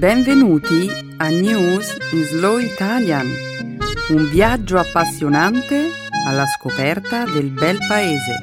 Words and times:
Benvenuti 0.00 0.88
a 1.18 1.28
News 1.28 1.94
in 2.14 2.24
Slow 2.24 2.56
Italian, 2.56 3.26
un 4.08 4.30
viaggio 4.30 4.78
appassionante 4.78 5.90
alla 6.26 6.46
scoperta 6.46 7.26
del 7.26 7.50
bel 7.50 7.76
paese. 7.86 8.38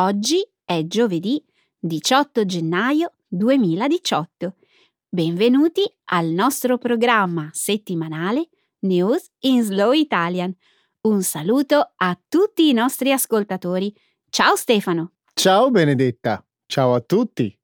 Oggi 0.00 0.44
è 0.64 0.84
giovedì 0.84 1.40
18 1.78 2.44
gennaio 2.44 3.12
2018. 3.28 4.56
Benvenuti 5.08 5.82
al 6.06 6.30
nostro 6.30 6.76
programma 6.76 7.50
settimanale 7.52 8.48
News 8.84 9.30
in 9.40 9.62
Slow 9.62 9.92
Italian. 9.92 10.54
Un 11.02 11.22
saluto 11.22 11.92
a 11.96 12.18
tutti 12.28 12.68
i 12.68 12.72
nostri 12.72 13.12
ascoltatori. 13.12 13.94
Ciao 14.28 14.56
Stefano. 14.56 15.12
Ciao 15.32 15.70
Benedetta. 15.70 16.46
Ciao 16.66 16.94
a 16.94 17.00
tutti. 17.00 17.56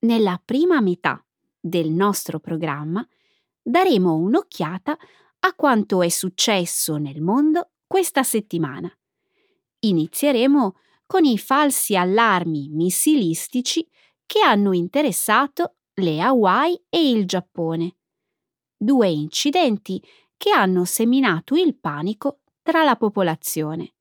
Nella 0.00 0.40
prima 0.44 0.80
metà 0.80 1.24
del 1.58 1.90
nostro 1.90 2.40
programma 2.40 3.06
daremo 3.62 4.14
un'occhiata 4.14 4.96
a 5.40 5.54
quanto 5.54 6.02
è 6.02 6.08
successo 6.08 6.96
nel 6.96 7.20
mondo 7.20 7.70
questa 7.86 8.22
settimana. 8.22 8.90
Inizieremo 9.80 10.76
con 11.06 11.24
i 11.24 11.38
falsi 11.38 11.96
allarmi 11.96 12.68
missilistici 12.70 13.88
che 14.26 14.40
hanno 14.40 14.72
interessato 14.72 15.76
le 15.94 16.20
Hawaii 16.20 16.84
e 16.88 17.10
il 17.10 17.26
Giappone. 17.26 17.96
Due 18.76 19.08
incidenti 19.08 20.02
che 20.36 20.50
hanno 20.50 20.84
seminato 20.84 21.54
il 21.54 21.76
panico 21.76 22.40
tra 22.62 22.82
la 22.82 22.96
popolazione. 22.96 23.94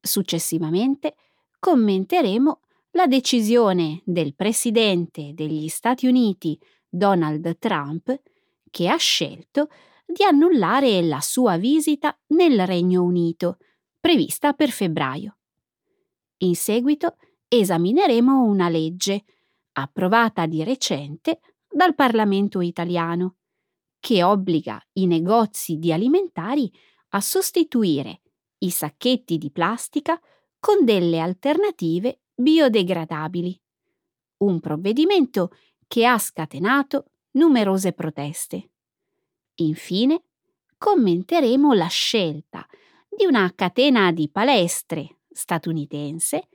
Successivamente 0.00 1.16
commenteremo 1.58 2.60
la 2.92 3.06
decisione 3.06 4.02
del 4.04 4.34
presidente 4.34 5.32
degli 5.34 5.68
Stati 5.68 6.06
Uniti 6.06 6.58
Donald 6.88 7.58
Trump 7.58 8.20
che 8.70 8.88
ha 8.88 8.96
scelto 8.96 9.68
di 10.04 10.24
annullare 10.24 11.02
la 11.02 11.20
sua 11.20 11.56
visita 11.56 12.18
nel 12.28 12.66
Regno 12.66 13.02
Unito, 13.02 13.58
prevista 14.00 14.54
per 14.54 14.70
febbraio. 14.70 15.38
In 16.38 16.56
seguito 16.56 17.16
esamineremo 17.46 18.42
una 18.42 18.68
legge, 18.68 19.24
approvata 19.72 20.46
di 20.46 20.64
recente 20.64 21.40
dal 21.68 21.94
Parlamento 21.94 22.60
italiano, 22.60 23.36
che 24.00 24.24
obbliga 24.24 24.82
i 24.94 25.06
negozi 25.06 25.76
di 25.76 25.92
alimentari 25.92 26.72
a 27.10 27.20
sostituire 27.20 28.22
i 28.58 28.70
sacchetti 28.70 29.38
di 29.38 29.50
plastica 29.50 30.20
con 30.58 30.84
delle 30.84 31.20
alternative 31.20 32.22
biodegradabili. 32.34 33.60
Un 34.38 34.60
provvedimento 34.60 35.50
che 35.86 36.06
ha 36.06 36.18
scatenato 36.18 37.12
numerose 37.32 37.92
proteste. 37.92 38.70
Infine, 39.56 40.24
commenteremo 40.76 41.74
la 41.74 41.88
scelta 41.88 42.66
di 43.08 43.26
una 43.26 43.52
catena 43.54 44.12
di 44.12 44.30
palestre 44.30 45.18
statunitense 45.30 46.48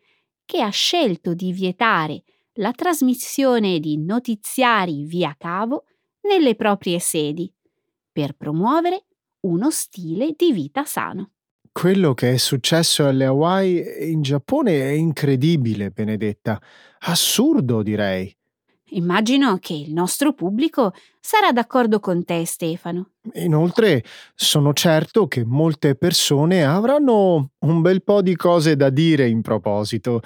che 0.46 0.62
ha 0.62 0.70
scelto 0.70 1.34
di 1.34 1.52
vietare 1.52 2.24
la 2.54 2.72
trasmissione 2.72 3.80
di 3.80 3.98
notiziari 3.98 5.04
via 5.04 5.36
cavo 5.38 5.86
nelle 6.28 6.56
proprie 6.56 7.00
sedi 7.00 7.52
per 8.12 8.34
promuovere 8.34 9.06
uno 9.42 9.70
stile 9.72 10.34
di 10.36 10.52
vita 10.52 10.86
sano. 10.86 11.32
Quello 11.72 12.14
che 12.14 12.34
è 12.34 12.38
successo 12.38 13.06
alle 13.06 13.26
Hawaii 13.26 14.12
in 14.12 14.22
Giappone 14.22 14.82
è 14.82 14.92
incredibile, 14.92 15.90
Benedetta. 15.90 16.60
Assurdo, 17.00 17.84
direi. 17.84 18.34
Immagino 18.90 19.58
che 19.58 19.74
il 19.74 19.92
nostro 19.92 20.34
pubblico 20.34 20.94
sarà 21.20 21.52
d'accordo 21.52 22.00
con 22.00 22.24
te, 22.24 22.46
Stefano. 22.46 23.10
Inoltre, 23.34 24.04
sono 24.36 24.72
certo 24.72 25.28
che 25.28 25.44
molte 25.44 25.96
persone 25.96 26.64
avranno 26.64 27.52
un 27.60 27.82
bel 27.82 28.04
po' 28.04 28.22
di 28.22 28.36
cose 28.36 28.78
da 28.78 28.90
dire 28.90 29.28
in 29.28 29.42
proposito. 29.42 30.22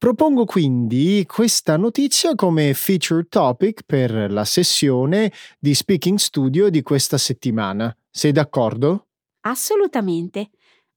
Propongo 0.00 0.46
quindi 0.46 1.26
questa 1.26 1.76
notizia 1.76 2.34
come 2.34 2.72
feature 2.72 3.24
topic 3.28 3.82
per 3.84 4.32
la 4.32 4.46
sessione 4.46 5.30
di 5.58 5.74
Speaking 5.74 6.16
Studio 6.16 6.70
di 6.70 6.80
questa 6.80 7.18
settimana. 7.18 7.94
Sei 8.08 8.32
d'accordo? 8.32 9.08
Assolutamente. 9.40 10.52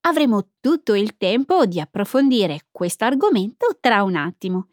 Avremo 0.06 0.52
tutto 0.62 0.94
il 0.94 1.18
tempo 1.18 1.66
di 1.66 1.82
approfondire 1.82 2.68
questo 2.72 3.04
argomento 3.04 3.76
tra 3.82 4.04
un 4.04 4.16
attimo. 4.16 4.70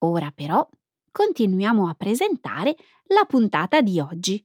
Ora 0.00 0.30
però 0.30 0.68
continuiamo 1.10 1.88
a 1.88 1.94
presentare 1.94 2.76
la 3.06 3.24
puntata 3.26 3.80
di 3.80 3.98
oggi. 3.98 4.44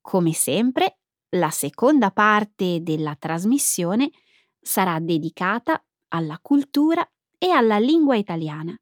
Come 0.00 0.32
sempre, 0.32 1.00
la 1.36 1.50
seconda 1.50 2.10
parte 2.10 2.82
della 2.82 3.14
trasmissione 3.14 4.10
sarà 4.58 4.98
dedicata 5.00 5.84
alla 6.08 6.38
cultura 6.40 7.06
e 7.42 7.50
alla 7.50 7.78
lingua 7.78 8.14
italiana. 8.14 8.72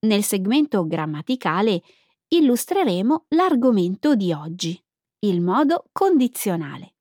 Nel 0.00 0.24
segmento 0.24 0.84
grammaticale 0.88 1.80
illustreremo 2.26 3.26
l'argomento 3.28 4.16
di 4.16 4.32
oggi, 4.32 4.82
il 5.20 5.40
modo 5.40 5.84
condizionale. 5.92 6.94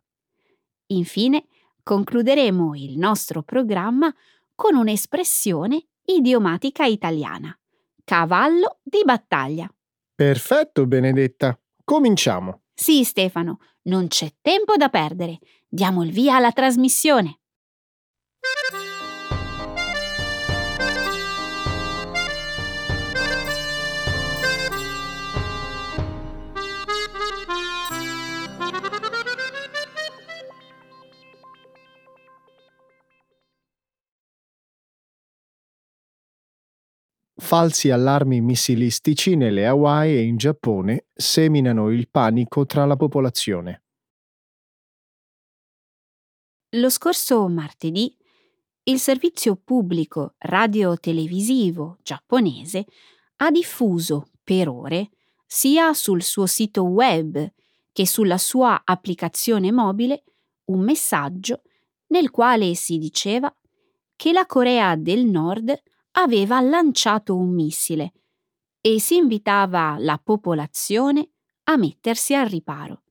Infine, 0.91 1.47
concluderemo 1.81 2.75
il 2.75 2.99
nostro 2.99 3.41
programma 3.41 4.13
con 4.53 4.75
un'espressione 4.75 5.87
idiomatica 6.05 6.85
italiana, 6.85 7.57
cavallo 8.03 8.77
di 8.83 9.01
battaglia. 9.03 9.67
Perfetto, 10.13 10.85
Benedetta. 10.85 11.59
Cominciamo. 11.83 12.61
Sì, 12.75 13.03
Stefano, 13.03 13.57
non 13.83 14.07
c'è 14.07 14.31
tempo 14.39 14.75
da 14.75 14.89
perdere. 14.89 15.39
Diamo 15.67 16.03
il 16.03 16.11
via 16.11 16.35
alla 16.35 16.51
trasmissione. 16.51 17.39
Falsi 37.49 37.89
allarmi 37.89 38.41
missilistici 38.41 39.35
nelle 39.35 39.65
Hawaii 39.65 40.15
e 40.15 40.21
in 40.21 40.37
Giappone 40.37 41.07
seminano 41.15 41.89
il 41.89 42.07
panico 42.07 42.67
tra 42.67 42.85
la 42.85 42.95
popolazione. 42.95 43.81
Lo 46.75 46.91
scorso 46.91 47.47
martedì 47.47 48.15
il 48.83 48.99
servizio 48.99 49.55
pubblico 49.55 50.35
radio-televisivo 50.37 51.97
giapponese 52.03 52.85
ha 53.37 53.49
diffuso 53.49 54.27
per 54.43 54.69
ore, 54.69 55.09
sia 55.47 55.95
sul 55.95 56.21
suo 56.21 56.45
sito 56.45 56.83
web 56.83 57.51
che 57.91 58.05
sulla 58.05 58.37
sua 58.37 58.83
applicazione 58.85 59.71
mobile, 59.71 60.23
un 60.65 60.81
messaggio 60.81 61.63
nel 62.09 62.29
quale 62.29 62.75
si 62.75 62.99
diceva 62.99 63.51
che 64.15 64.31
la 64.33 64.45
Corea 64.45 64.95
del 64.95 65.25
Nord 65.25 65.75
aveva 66.21 66.59
lanciato 66.59 67.35
un 67.35 67.53
missile 67.53 68.13
e 68.81 68.99
si 68.99 69.15
invitava 69.15 69.95
la 69.97 70.19
popolazione 70.21 71.29
a 71.63 71.77
mettersi 71.77 72.33
al 72.33 72.47
riparo. 72.47 73.03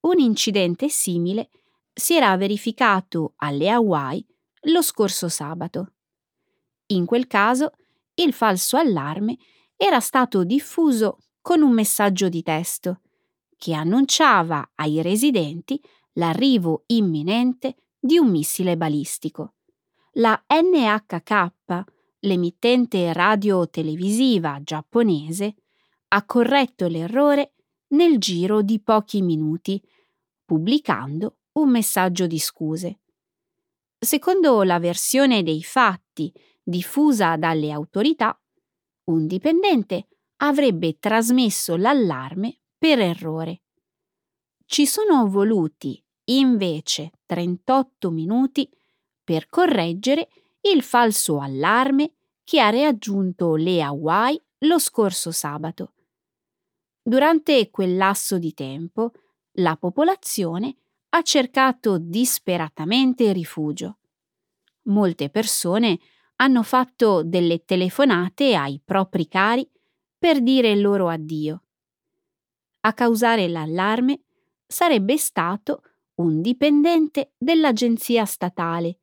Un 0.00 0.18
incidente 0.18 0.88
simile 0.88 1.50
si 1.92 2.14
era 2.14 2.36
verificato 2.36 3.34
alle 3.36 3.70
Hawaii 3.70 4.24
lo 4.66 4.82
scorso 4.82 5.28
sabato. 5.28 5.92
In 6.86 7.04
quel 7.04 7.26
caso 7.26 7.72
il 8.14 8.32
falso 8.32 8.76
allarme 8.76 9.36
era 9.76 10.00
stato 10.00 10.44
diffuso 10.44 11.18
con 11.40 11.62
un 11.62 11.72
messaggio 11.72 12.28
di 12.28 12.42
testo 12.42 13.00
che 13.56 13.72
annunciava 13.72 14.72
ai 14.74 15.00
residenti 15.02 15.80
l'arrivo 16.14 16.84
imminente 16.86 17.76
di 17.98 18.18
un 18.18 18.30
missile 18.30 18.76
balistico 18.76 19.54
la 20.14 20.44
NHK, 20.46 21.84
l'emittente 22.20 23.12
radio-televisiva 23.12 24.60
giapponese, 24.62 25.54
ha 26.08 26.24
corretto 26.24 26.86
l'errore 26.86 27.54
nel 27.88 28.18
giro 28.18 28.62
di 28.62 28.80
pochi 28.80 29.22
minuti, 29.22 29.82
pubblicando 30.44 31.38
un 31.52 31.70
messaggio 31.70 32.26
di 32.26 32.38
scuse. 32.38 33.00
Secondo 33.98 34.62
la 34.62 34.78
versione 34.78 35.42
dei 35.42 35.62
fatti 35.62 36.32
diffusa 36.62 37.36
dalle 37.36 37.72
autorità, 37.72 38.38
un 39.06 39.26
dipendente 39.26 40.06
avrebbe 40.36 40.98
trasmesso 40.98 41.76
l'allarme 41.76 42.60
per 42.78 43.00
errore. 43.00 43.62
Ci 44.64 44.86
sono 44.86 45.28
voluti 45.28 46.02
invece 46.26 47.10
38 47.26 48.10
minuti 48.10 48.70
per 49.24 49.48
correggere 49.48 50.28
il 50.72 50.82
falso 50.82 51.40
allarme 51.40 52.12
che 52.44 52.60
ha 52.60 52.70
raggiunto 52.70 53.56
le 53.56 53.82
Hawaii 53.82 54.40
lo 54.58 54.78
scorso 54.78 55.30
sabato. 55.30 55.92
Durante 57.02 57.70
quel 57.70 57.96
lasso 57.96 58.38
di 58.38 58.54
tempo, 58.54 59.12
la 59.58 59.76
popolazione 59.76 60.76
ha 61.10 61.22
cercato 61.22 61.98
disperatamente 61.98 63.32
rifugio. 63.32 63.98
Molte 64.84 65.30
persone 65.30 65.98
hanno 66.36 66.62
fatto 66.62 67.22
delle 67.22 67.64
telefonate 67.64 68.54
ai 68.54 68.80
propri 68.84 69.28
cari 69.28 69.68
per 70.18 70.42
dire 70.42 70.74
loro 70.76 71.08
addio. 71.08 71.62
A 72.80 72.92
causare 72.92 73.48
l'allarme 73.48 74.22
sarebbe 74.66 75.16
stato 75.16 75.82
un 76.16 76.40
dipendente 76.40 77.32
dell'agenzia 77.38 78.24
statale 78.24 78.98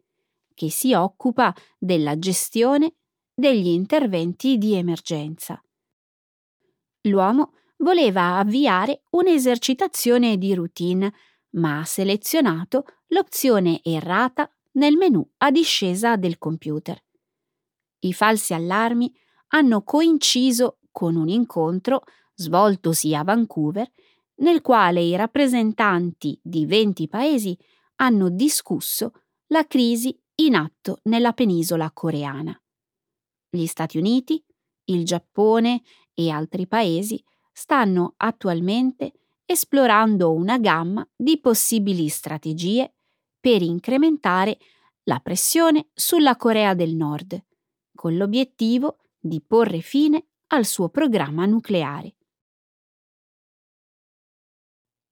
che 0.54 0.70
si 0.70 0.94
occupa 0.94 1.54
della 1.78 2.18
gestione 2.18 2.96
degli 3.34 3.68
interventi 3.68 4.58
di 4.58 4.74
emergenza. 4.74 5.62
L'uomo 7.04 7.54
voleva 7.78 8.38
avviare 8.38 9.04
un'esercitazione 9.12 10.38
di 10.38 10.54
routine, 10.54 11.14
ma 11.52 11.80
ha 11.80 11.86
selezionato 11.86 12.86
l'opzione 13.08 13.82
errata 13.84 14.50
nel 14.74 14.96
menu 14.96 15.28
a 15.38 15.52
discesa 15.52 16.16
del 16.16 16.38
computer. 16.38 17.02
I 18.00 18.14
falsi 18.14 18.54
allarmi 18.54 19.14
hanno 19.48 19.84
coinciso 19.84 20.80
con 20.92 21.16
un 21.16 21.30
incontro 21.30 22.04
svoltosi 22.36 23.14
a 23.16 23.24
Vancouver 23.24 23.90
nel 24.36 24.62
quale 24.62 25.02
i 25.02 25.16
rappresentanti 25.16 26.40
di 26.42 26.66
20 26.66 27.08
paesi 27.08 27.58
hanno 27.96 28.30
discusso 28.30 29.14
la 29.48 29.66
crisi 29.68 30.18
in 30.46 30.56
atto 30.56 31.00
nella 31.04 31.34
penisola 31.34 31.92
coreana. 31.92 32.60
Gli 33.50 33.66
Stati 33.66 33.98
Uniti, 33.98 34.44
il 34.86 35.06
Giappone 35.06 35.82
e 36.14 36.30
altri 36.30 36.68
paesi 36.68 37.24
stanno 37.52 38.14
attualmente 38.18 39.14
esplorando 39.46 40.34
una 40.34 40.58
gamma 40.58 41.08
di 41.16 41.40
possibili 41.40 42.08
strategie 42.08 42.94
per 43.40 43.62
incrementare 43.62 44.58
la 45.04 45.20
pressione 45.20 45.90
sulla 45.94 46.38
Corea 46.38 46.74
del 46.74 46.96
Nord, 46.96 47.44
con 47.94 48.16
l'obiettivo 48.16 49.00
di 49.20 49.42
porre 49.46 49.82
fine 49.82 50.28
al 50.48 50.66
suo 50.66 50.90
programma 50.90 51.46
nucleare. 51.46 52.16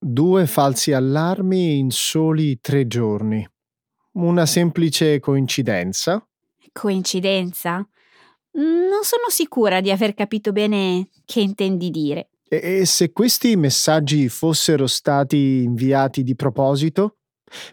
Due 0.02 0.48
falsi 0.48 0.94
allarmi 0.94 1.78
in 1.78 1.92
soli 1.92 2.60
tre 2.62 2.88
giorni. 2.88 3.46
Una 4.20 4.46
semplice 4.46 5.22
coincidenza? 5.22 6.22
Coincidenza? 6.74 7.76
Non 8.52 9.04
sono 9.04 9.30
sicura 9.30 9.80
di 9.80 9.92
aver 9.92 10.14
capito 10.14 10.52
bene 10.52 11.08
che 11.24 11.40
intendi 11.40 11.90
dire. 11.90 12.28
E, 12.50 12.86
se 12.86 13.14
questi 13.14 13.56
messaggi 13.56 14.28
fossero 14.28 14.88
stati 14.88 15.62
inviati 15.64 16.24
di 16.24 16.36
proposito? 16.36 17.20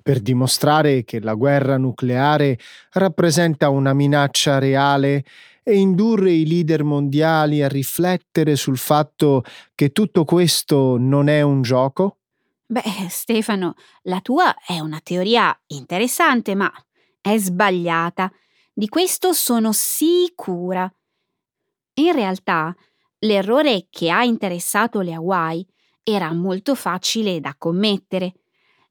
Per 0.00 0.20
dimostrare 0.20 1.02
che 1.02 1.18
la 1.18 1.34
guerra 1.34 1.78
nucleare 1.78 2.56
rappresenta 2.92 3.68
una 3.68 3.92
minaccia 3.92 4.60
reale 4.60 5.24
e 5.64 5.76
indurre 5.76 6.30
i 6.30 6.46
leader 6.46 6.84
mondiali 6.84 7.60
a 7.60 7.68
riflettere 7.68 8.54
sul 8.54 8.78
fatto 8.78 9.42
che 9.74 9.90
tutto 9.90 10.24
questo 10.24 10.96
non 10.96 11.28
è 11.28 11.42
un 11.42 11.62
gioco? 11.62 12.15
Beh, 12.68 13.06
Stefano, 13.08 13.74
la 14.02 14.20
tua 14.20 14.54
è 14.66 14.80
una 14.80 15.00
teoria 15.00 15.56
interessante, 15.68 16.54
ma 16.56 16.70
è 17.20 17.36
sbagliata. 17.38 18.30
Di 18.72 18.88
questo 18.88 19.32
sono 19.32 19.70
sicura. 19.72 20.92
In 21.94 22.12
realtà, 22.12 22.74
l'errore 23.20 23.86
che 23.90 24.10
ha 24.10 24.24
interessato 24.24 25.00
le 25.00 25.14
Hawaii 25.14 25.66
era 26.02 26.32
molto 26.32 26.74
facile 26.74 27.40
da 27.40 27.54
commettere. 27.56 28.34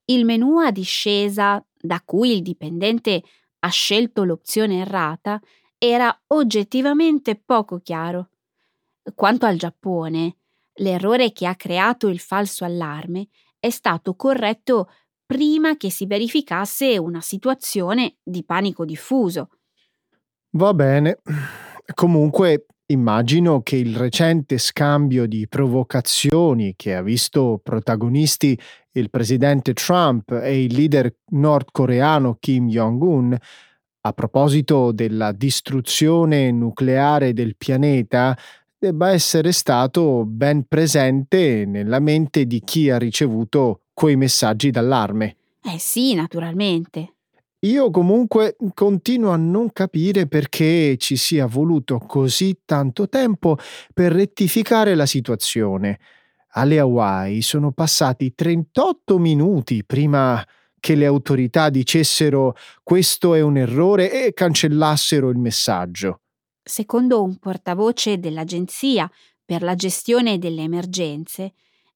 Il 0.06 0.26
menu 0.26 0.60
a 0.60 0.72
discesa 0.72 1.64
da 1.78 2.02
cui 2.04 2.32
il 2.32 2.42
dipendente 2.42 3.24
ha 3.60 3.70
scelto 3.70 4.24
l'opzione 4.24 4.80
errata 4.80 5.40
era 5.78 6.18
oggettivamente 6.28 7.36
poco 7.36 7.80
chiaro. 7.80 8.30
Quanto 9.14 9.46
al 9.46 9.58
Giappone, 9.58 10.38
l'errore 10.76 11.32
che 11.32 11.46
ha 11.46 11.56
creato 11.56 12.08
il 12.08 12.20
falso 12.20 12.66
allarme 12.66 13.28
è 13.66 13.72
stato 13.72 14.14
corretto 14.14 14.90
prima 15.26 15.76
che 15.76 15.90
si 15.90 16.06
verificasse 16.06 17.00
una 17.00 17.20
situazione 17.20 18.18
di 18.24 18.44
panico 18.44 18.86
diffuso. 18.86 19.50
Va 20.52 20.72
bene. 20.76 21.18
Comunque 21.96 22.68
immagino 22.88 23.62
che 23.64 23.78
il 23.78 23.96
recente 23.96 24.60
scambio 24.60 25.26
di 25.26 25.48
provocazioni 25.48 26.76
che 26.76 26.94
ha 26.94 27.02
visto 27.02 27.60
protagonisti 27.64 28.58
il 28.92 29.10
presidente 29.10 29.74
Trump 29.74 30.30
e 30.32 30.64
il 30.64 30.76
leader 30.76 31.12
nordcoreano 31.32 32.38
Kim 32.40 32.68
Jong-un 32.68 33.36
a 34.02 34.14
proposito 34.14 34.92
della 34.92 35.32
distruzione 35.32 36.52
nucleare 36.52 37.34
del 37.34 37.56
pianeta 37.58 38.38
debba 38.86 39.10
essere 39.10 39.52
stato 39.52 40.26
ben 40.26 40.68
presente 40.68 41.66
nella 41.66 42.00
mente 42.00 42.46
di 42.46 42.62
chi 42.64 42.92
ha 42.92 43.00
ricevuto 43.00 43.82
quei 43.94 44.16
messaggi 44.16 44.70
d'allarme. 44.70 45.38
Eh 45.64 45.80
sì, 45.80 46.14
naturalmente. 46.14 47.14
Io 47.62 47.90
comunque 47.90 48.56
continuo 48.76 49.32
a 49.32 49.38
non 49.38 49.74
capire 49.74 50.28
perché 50.28 50.98
ci 51.00 51.16
sia 51.16 51.48
voluto 51.48 51.98
così 51.98 52.60
tanto 52.64 53.10
tempo 53.10 53.58
per 53.92 54.12
rettificare 54.12 54.94
la 54.94 55.08
situazione. 55.08 55.98
Alle 56.50 56.78
Hawaii 56.78 57.42
sono 57.42 57.72
passati 57.72 58.36
38 58.36 59.18
minuti 59.18 59.84
prima 59.84 60.46
che 60.80 60.94
le 60.94 61.08
autorità 61.08 61.70
dicessero 61.70 62.56
questo 62.84 63.34
è 63.34 63.42
un 63.42 63.58
errore 63.58 64.28
e 64.28 64.34
cancellassero 64.34 65.30
il 65.30 65.40
messaggio. 65.40 66.20
Secondo 66.68 67.22
un 67.22 67.38
portavoce 67.38 68.18
dell'Agenzia 68.18 69.08
per 69.46 69.62
la 69.62 69.76
gestione 69.76 70.40
delle 70.40 70.64
emergenze, 70.64 71.54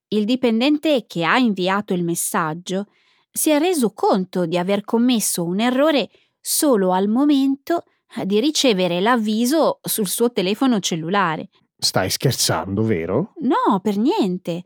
il 0.10 0.26
dipendente 0.26 1.06
che 1.08 1.24
ha 1.24 1.40
inviato 1.40 1.96
il 1.96 2.04
messaggio 2.04 2.86
si 3.32 3.50
è 3.50 3.58
reso 3.58 3.94
conto 3.94 4.46
di 4.46 4.60
aver 4.60 4.84
commesso 4.84 5.44
un 5.44 5.60
errore 5.60 6.12
solo 6.40 6.92
al 6.92 7.08
momento 7.08 7.86
di 8.26 8.40
ricevere 8.40 9.02
l'avviso 9.02 9.80
sul 9.82 10.08
suo 10.08 10.32
telefono 10.32 10.80
cellulare. 10.80 11.50
Stai 11.76 12.12
scherzando, 12.12 12.84
vero? 12.84 13.34
No, 13.38 13.80
per 13.82 13.98
niente. 13.98 14.66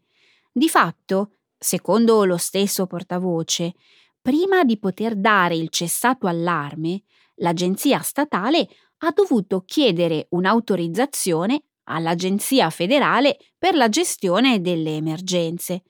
Di 0.51 0.67
fatto, 0.67 1.35
secondo 1.57 2.25
lo 2.25 2.37
stesso 2.37 2.87
portavoce, 2.87 3.73
prima 4.21 4.65
di 4.65 4.77
poter 4.77 5.15
dare 5.15 5.55
il 5.55 5.69
cessato 5.69 6.27
allarme, 6.27 7.03
l'agenzia 7.35 7.99
statale 7.99 8.67
ha 9.05 9.11
dovuto 9.13 9.61
chiedere 9.65 10.27
un'autorizzazione 10.29 11.63
all'Agenzia 11.85 12.69
federale 12.69 13.37
per 13.57 13.75
la 13.75 13.89
gestione 13.89 14.61
delle 14.61 14.95
emergenze. 14.95 15.83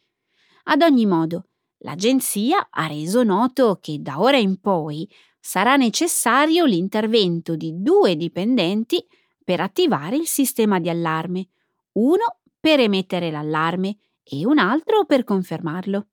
Ad 0.64 0.82
ogni 0.82 1.06
modo, 1.06 1.50
l'agenzia 1.80 2.68
ha 2.72 2.88
reso 2.88 3.24
noto 3.24 3.78
che 3.80 3.98
da 4.00 4.20
ora 4.20 4.38
in 4.38 4.60
poi 4.60 5.08
sarà 5.40 5.76
necessario 5.76 6.66
l'intervento 6.66 7.56
di 7.56 7.74
due 7.76 8.16
dipendenti 8.16 9.06
per 9.44 9.60
attivare 9.60 10.16
il 10.16 10.26
sistema 10.26 10.80
di 10.80 10.90
allarme, 10.90 11.50
uno 11.94 12.40
per 12.60 12.80
emettere 12.80 13.30
l'allarme 13.30 13.98
e 14.24 14.46
un 14.46 14.58
altro 14.58 15.06
per 15.06 15.24
confermarlo. 15.24 16.08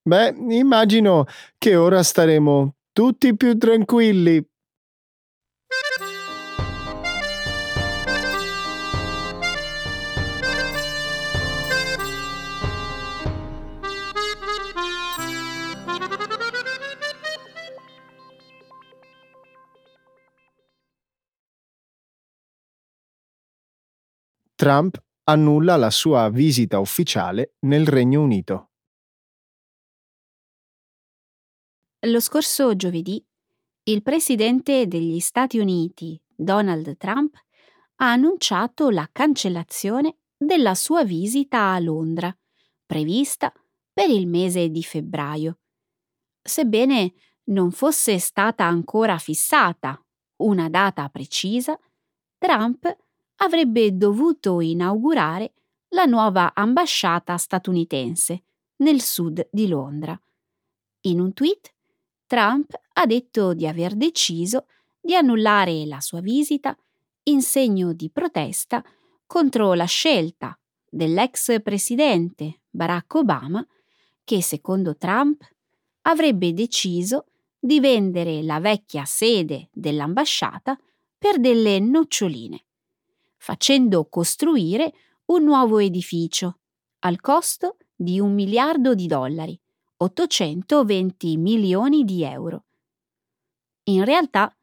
Beh, 0.00 0.34
immagino 0.48 1.26
che 1.58 1.76
ora 1.76 2.02
staremo 2.02 2.76
tutti 2.92 3.36
più 3.36 3.58
tranquilli. 3.58 4.42
Trump 24.60 25.00
annulla 25.28 25.76
la 25.76 25.88
sua 25.88 26.28
visita 26.30 26.80
ufficiale 26.80 27.54
nel 27.60 27.86
Regno 27.86 28.22
Unito. 28.22 28.70
Lo 32.08 32.18
scorso 32.18 32.74
giovedì 32.74 33.24
il 33.84 34.02
presidente 34.02 34.88
degli 34.88 35.20
Stati 35.20 35.60
Uniti, 35.60 36.20
Donald 36.34 36.96
Trump, 36.96 37.36
ha 38.00 38.10
annunciato 38.10 38.90
la 38.90 39.08
cancellazione 39.12 40.16
della 40.36 40.74
sua 40.74 41.04
visita 41.04 41.70
a 41.70 41.78
Londra, 41.78 42.36
prevista 42.84 43.52
per 43.92 44.10
il 44.10 44.26
mese 44.26 44.70
di 44.70 44.82
febbraio. 44.82 45.60
Sebbene 46.42 47.14
non 47.44 47.70
fosse 47.70 48.18
stata 48.18 48.64
ancora 48.64 49.18
fissata 49.18 50.04
una 50.38 50.68
data 50.68 51.08
precisa, 51.10 51.78
Trump 52.36 53.06
avrebbe 53.38 53.96
dovuto 53.96 54.60
inaugurare 54.60 55.52
la 55.90 56.04
nuova 56.04 56.52
ambasciata 56.54 57.36
statunitense 57.36 58.42
nel 58.76 59.00
sud 59.00 59.48
di 59.50 59.68
Londra. 59.68 60.18
In 61.02 61.20
un 61.20 61.32
tweet, 61.32 61.72
Trump 62.26 62.78
ha 62.92 63.06
detto 63.06 63.54
di 63.54 63.66
aver 63.66 63.94
deciso 63.94 64.66
di 65.00 65.14
annullare 65.14 65.86
la 65.86 66.00
sua 66.00 66.20
visita 66.20 66.76
in 67.24 67.42
segno 67.42 67.92
di 67.92 68.10
protesta 68.10 68.84
contro 69.26 69.74
la 69.74 69.84
scelta 69.84 70.58
dell'ex 70.88 71.62
presidente 71.62 72.60
Barack 72.68 73.14
Obama 73.14 73.66
che, 74.24 74.42
secondo 74.42 74.96
Trump, 74.96 75.42
avrebbe 76.02 76.52
deciso 76.52 77.26
di 77.58 77.80
vendere 77.80 78.42
la 78.42 78.60
vecchia 78.60 79.04
sede 79.04 79.68
dell'ambasciata 79.72 80.78
per 81.16 81.40
delle 81.40 81.80
noccioline, 81.80 82.64
facendo 83.38 84.06
costruire 84.08 84.92
un 85.26 85.44
nuovo 85.44 85.78
edificio 85.78 86.58
al 87.00 87.20
costo 87.20 87.76
di 87.94 88.20
un 88.20 88.34
miliardo 88.34 88.94
di 88.94 89.06
dollari, 89.06 89.58
820 89.96 91.36
milioni 91.36 92.04
di 92.04 92.22
euro. 92.22 92.64
In 93.84 94.04
realtà, 94.04 94.54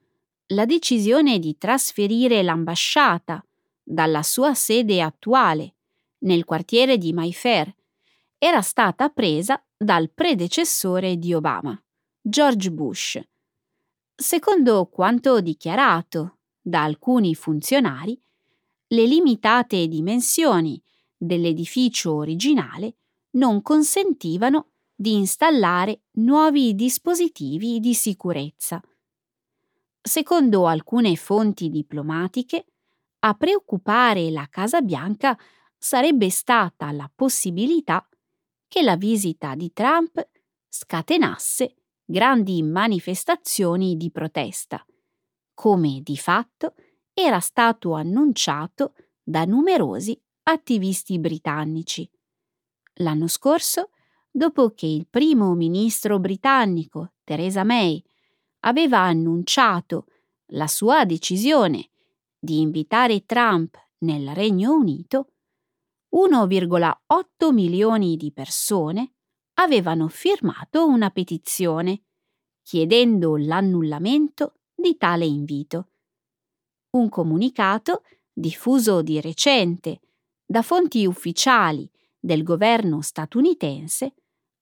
la 0.50 0.66
decisione 0.66 1.40
di 1.40 1.58
trasferire 1.58 2.44
l'ambasciata 2.44 3.44
dalla 3.82 4.24
sua 4.24 4.54
sede 4.54 5.02
attuale 5.02 5.76
nel 6.20 6.46
quartiere 6.46 6.98
di 6.98 7.14
Mayfair 7.14 7.74
era 8.38 8.62
stata 8.62 9.10
presa 9.10 9.64
dal 9.76 10.12
predecessore 10.12 11.18
di 11.18 11.34
Obama, 11.34 11.80
George 12.22 12.72
Bush. 12.72 13.20
Secondo 14.16 14.86
quanto 14.88 15.42
dichiarato 15.42 16.38
da 16.62 16.84
alcuni 16.84 17.36
funzionari, 17.36 18.20
le 18.96 19.06
limitate 19.06 19.88
dimensioni 19.88 20.82
dell'edificio 21.18 22.14
originale 22.14 22.96
non 23.32 23.62
consentivano 23.62 24.70
di 24.96 25.16
installare 25.16 26.04
nuovi 26.14 26.74
dispositivi 26.74 27.82
di 27.82 27.94
sicurezza. 27.94 28.82
Secondo 30.02 30.68
alcune 30.68 31.16
fonti 31.18 31.70
diplomatiche, 31.70 32.66
a 33.20 33.34
preoccupare 33.34 34.32
la 34.32 34.48
Casa 34.50 34.82
Bianca 34.82 35.38
sarebbe 35.78 36.30
stata 36.30 36.92
la 36.92 37.12
possibilità 37.14 38.08
che 38.68 38.82
la 38.82 38.96
visita 38.96 39.56
di 39.56 39.74
Trump 39.74 40.26
scatenasse 40.70 41.76
grandi 42.06 42.62
manifestazioni 42.64 43.98
di 43.98 44.12
protesta, 44.12 44.86
come 45.54 46.00
di 46.02 46.16
fatto 46.16 46.76
era 47.18 47.40
stato 47.40 47.94
annunciato 47.94 48.94
da 49.24 49.46
numerosi 49.46 50.22
attivisti 50.44 51.18
britannici. 51.18 52.08
L'anno 52.96 53.28
scorso, 53.28 53.92
dopo 54.30 54.72
che 54.72 54.86
il 54.86 55.08
primo 55.10 55.54
ministro 55.56 56.20
britannico 56.20 57.14
Theresa 57.24 57.64
May 57.64 58.04
aveva 58.60 59.00
annunciato 59.00 60.08
la 60.50 60.68
sua 60.68 61.06
decisione 61.06 61.90
di 62.38 62.60
invitare 62.60 63.26
Trump 63.26 63.78
nel 64.00 64.36
Regno 64.36 64.74
Unito, 64.74 65.32
1,8 66.16 67.54
milioni 67.54 68.18
di 68.18 68.32
persone 68.34 69.14
avevano 69.54 70.10
firmato 70.10 70.86
una 70.86 71.10
petizione 71.12 72.04
chiedendo 72.62 73.38
l'annullamento 73.38 74.60
di 74.76 74.98
tale 74.98 75.26
invito. 75.26 75.92
Un 76.96 77.10
comunicato, 77.10 78.04
diffuso 78.32 79.02
di 79.02 79.20
recente 79.20 80.00
da 80.46 80.62
fonti 80.62 81.06
ufficiali 81.06 81.92
del 82.18 82.42
governo 82.42 83.02
statunitense, 83.02 84.14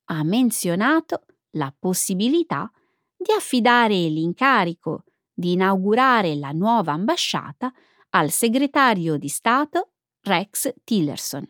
ha 0.06 0.24
menzionato 0.24 1.26
la 1.52 1.72
possibilità 1.78 2.72
di 3.16 3.32
affidare 3.32 3.94
l'incarico 3.94 5.04
di 5.32 5.52
inaugurare 5.52 6.34
la 6.34 6.50
nuova 6.50 6.94
ambasciata 6.94 7.72
al 8.10 8.32
segretario 8.32 9.18
di 9.18 9.28
Stato 9.28 9.92
Rex 10.22 10.74
Tillerson. 10.84 11.48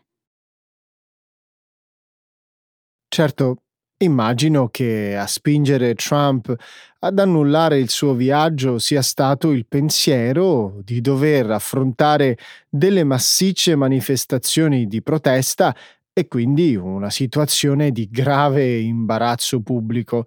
Certo, 3.08 3.62
immagino 3.98 4.68
che 4.68 5.16
a 5.16 5.26
spingere 5.26 5.94
Trump 5.94 6.54
ad 7.00 7.18
annullare 7.18 7.78
il 7.78 7.90
suo 7.90 8.14
viaggio 8.14 8.78
sia 8.78 9.02
stato 9.02 9.50
il 9.50 9.66
pensiero 9.66 10.80
di 10.82 11.00
dover 11.00 11.50
affrontare 11.50 12.38
delle 12.68 13.04
massicce 13.04 13.76
manifestazioni 13.76 14.86
di 14.86 15.02
protesta 15.02 15.74
e 16.12 16.28
quindi 16.28 16.76
una 16.76 17.10
situazione 17.10 17.90
di 17.90 18.08
grave 18.08 18.78
imbarazzo 18.78 19.60
pubblico. 19.60 20.26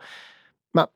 Ma 0.72 0.88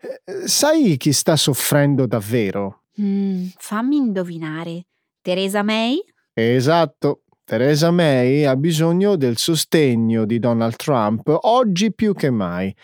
eh, 0.00 0.48
sai 0.48 0.96
chi 0.96 1.12
sta 1.12 1.36
soffrendo 1.36 2.06
davvero? 2.06 2.82
Mm, 3.00 3.48
fammi 3.56 3.96
indovinare. 3.96 4.86
Teresa 5.20 5.62
May? 5.62 6.02
Esatto. 6.32 7.22
Theresa 7.46 7.90
May 7.90 8.44
ha 8.44 8.56
bisogno 8.56 9.16
del 9.16 9.36
sostegno 9.36 10.24
di 10.24 10.38
Donald 10.38 10.76
Trump 10.76 11.28
oggi 11.42 11.92
più 11.92 12.14
che 12.14 12.30
mai. 12.30 12.74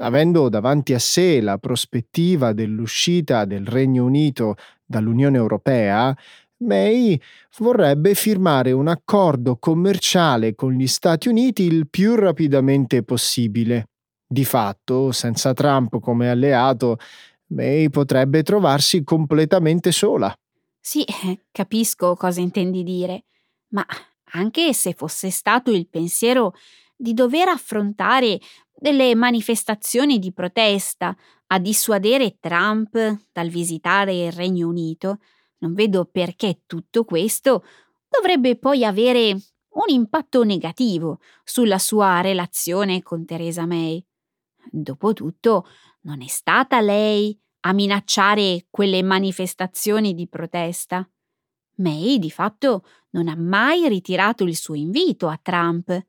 Avendo 0.00 0.50
davanti 0.50 0.92
a 0.92 0.98
sé 0.98 1.40
la 1.40 1.56
prospettiva 1.56 2.52
dell'uscita 2.52 3.46
del 3.46 3.66
Regno 3.66 4.04
Unito 4.04 4.56
dall'Unione 4.84 5.38
Europea, 5.38 6.14
May 6.58 7.18
vorrebbe 7.56 8.14
firmare 8.14 8.72
un 8.72 8.88
accordo 8.88 9.56
commerciale 9.56 10.54
con 10.54 10.72
gli 10.72 10.86
Stati 10.86 11.28
Uniti 11.28 11.62
il 11.62 11.88
più 11.88 12.14
rapidamente 12.14 13.02
possibile. 13.02 13.88
Di 14.26 14.44
fatto, 14.44 15.12
senza 15.12 15.54
Trump 15.54 15.98
come 15.98 16.28
alleato, 16.28 16.98
May 17.46 17.88
potrebbe 17.88 18.42
trovarsi 18.42 19.02
completamente 19.02 19.92
sola. 19.92 20.30
Sì, 20.78 21.06
capisco 21.50 22.14
cosa 22.16 22.40
intendi 22.40 22.82
dire, 22.82 23.24
ma 23.68 23.86
anche 24.32 24.72
se 24.74 24.92
fosse 24.92 25.30
stato 25.30 25.70
il 25.70 25.88
pensiero 25.88 26.54
di 26.96 27.14
dover 27.14 27.48
affrontare 27.48 28.40
delle 28.74 29.14
manifestazioni 29.14 30.18
di 30.18 30.32
protesta 30.32 31.16
a 31.48 31.58
dissuadere 31.58 32.38
Trump 32.38 32.96
dal 33.32 33.48
visitare 33.48 34.26
il 34.26 34.32
Regno 34.32 34.68
Unito, 34.68 35.18
non 35.58 35.74
vedo 35.74 36.04
perché 36.04 36.62
tutto 36.66 37.04
questo 37.04 37.64
dovrebbe 38.08 38.56
poi 38.56 38.84
avere 38.84 39.30
un 39.30 39.84
impatto 39.88 40.44
negativo 40.44 41.20
sulla 41.44 41.78
sua 41.78 42.20
relazione 42.20 43.02
con 43.02 43.24
Theresa 43.24 43.66
May. 43.66 44.04
Dopotutto, 44.70 45.66
non 46.02 46.22
è 46.22 46.26
stata 46.26 46.80
lei 46.80 47.38
a 47.60 47.72
minacciare 47.72 48.66
quelle 48.70 49.02
manifestazioni 49.02 50.14
di 50.14 50.28
protesta. 50.28 51.08
May, 51.78 52.18
di 52.18 52.30
fatto, 52.30 52.84
non 53.10 53.28
ha 53.28 53.36
mai 53.36 53.88
ritirato 53.88 54.44
il 54.44 54.56
suo 54.56 54.74
invito 54.74 55.28
a 55.28 55.38
Trump, 55.40 56.06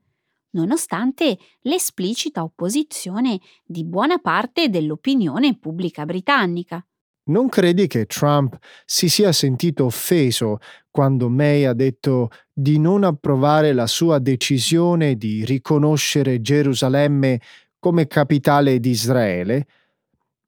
nonostante 0.51 1.37
l'esplicita 1.61 2.43
opposizione 2.43 3.39
di 3.65 3.83
buona 3.83 4.17
parte 4.17 4.69
dell'opinione 4.69 5.57
pubblica 5.57 6.05
britannica. 6.05 6.83
Non 7.29 7.47
credi 7.47 7.85
che 7.85 8.07
Trump 8.07 8.57
si 8.85 9.07
sia 9.07 9.31
sentito 9.31 9.85
offeso 9.85 10.57
quando 10.89 11.29
May 11.29 11.65
ha 11.65 11.73
detto 11.73 12.29
di 12.51 12.79
non 12.79 13.03
approvare 13.03 13.71
la 13.71 13.85
sua 13.85 14.17
decisione 14.17 15.15
di 15.15 15.45
riconoscere 15.45 16.41
Gerusalemme 16.41 17.39
come 17.77 18.07
capitale 18.07 18.79
di 18.79 18.89
Israele? 18.89 19.67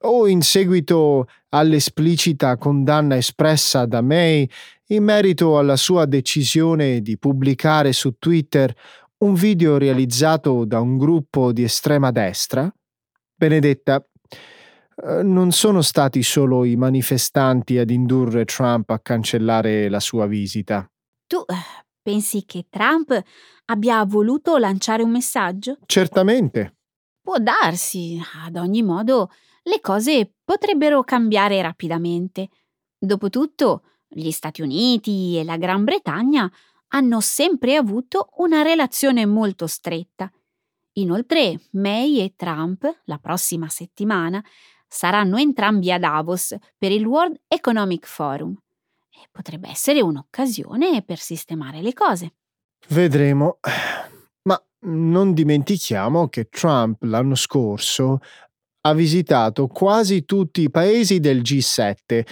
O 0.03 0.27
in 0.27 0.41
seguito 0.41 1.27
all'esplicita 1.49 2.57
condanna 2.57 3.15
espressa 3.15 3.85
da 3.85 4.01
May 4.01 4.49
in 4.91 5.03
merito 5.03 5.57
alla 5.57 5.77
sua 5.77 6.05
decisione 6.05 7.01
di 7.01 7.17
pubblicare 7.17 7.93
su 7.93 8.17
Twitter 8.17 8.73
un 9.19 9.33
video 9.33 9.77
realizzato 9.77 10.65
da 10.65 10.79
un 10.79 10.97
gruppo 10.97 11.51
di 11.53 11.63
estrema 11.63 12.11
destra? 12.11 12.71
Benedetta, 13.33 14.03
eh, 15.03 15.23
non 15.23 15.51
sono 15.51 15.81
stati 15.81 16.23
solo 16.23 16.65
i 16.65 16.75
manifestanti 16.75 17.77
ad 17.77 17.89
indurre 17.89 18.45
Trump 18.45 18.89
a 18.89 18.99
cancellare 18.99 19.89
la 19.89 19.99
sua 19.99 20.25
visita. 20.25 20.85
Tu 21.25 21.37
eh, 21.37 21.85
pensi 22.01 22.43
che 22.45 22.65
Trump 22.69 23.17
abbia 23.65 24.03
voluto 24.05 24.57
lanciare 24.57 25.03
un 25.03 25.11
messaggio? 25.11 25.77
Certamente. 25.85 26.75
Può 27.21 27.37
darsi, 27.37 28.19
ad 28.45 28.57
ogni 28.57 28.81
modo, 28.81 29.29
le 29.63 29.79
cose 29.79 30.33
potrebbero 30.43 31.03
cambiare 31.03 31.61
rapidamente. 31.61 32.49
Dopotutto, 32.97 33.83
gli 34.11 34.31
Stati 34.31 34.61
Uniti 34.61 35.37
e 35.37 35.43
la 35.43 35.57
Gran 35.57 35.83
Bretagna 35.83 36.51
hanno 36.89 37.21
sempre 37.21 37.75
avuto 37.75 38.29
una 38.37 38.61
relazione 38.61 39.25
molto 39.25 39.65
stretta 39.67 40.31
Inoltre, 40.93 41.57
May 41.71 42.19
e 42.19 42.33
Trump, 42.35 42.83
la 43.05 43.17
prossima 43.17 43.69
settimana, 43.69 44.43
saranno 44.87 45.37
entrambi 45.37 45.89
a 45.89 45.97
Davos 45.97 46.55
per 46.77 46.91
il 46.91 47.05
World 47.05 47.39
Economic 47.47 48.05
Forum. 48.05 48.57
E 49.09 49.27
potrebbe 49.31 49.69
essere 49.69 50.01
un'occasione 50.01 51.01
per 51.03 51.17
sistemare 51.17 51.81
le 51.81 51.93
cose. 51.93 52.33
Vedremo. 52.89 53.59
Ma 54.43 54.61
non 54.87 55.33
dimentichiamo 55.33 56.27
che 56.27 56.49
Trump 56.49 57.03
l'anno 57.03 57.35
scorso 57.35 58.19
ha 58.81 58.93
visitato 58.93 59.67
quasi 59.67 60.25
tutti 60.25 60.61
i 60.61 60.71
paesi 60.71 61.19
del 61.19 61.41
G7 61.41 62.25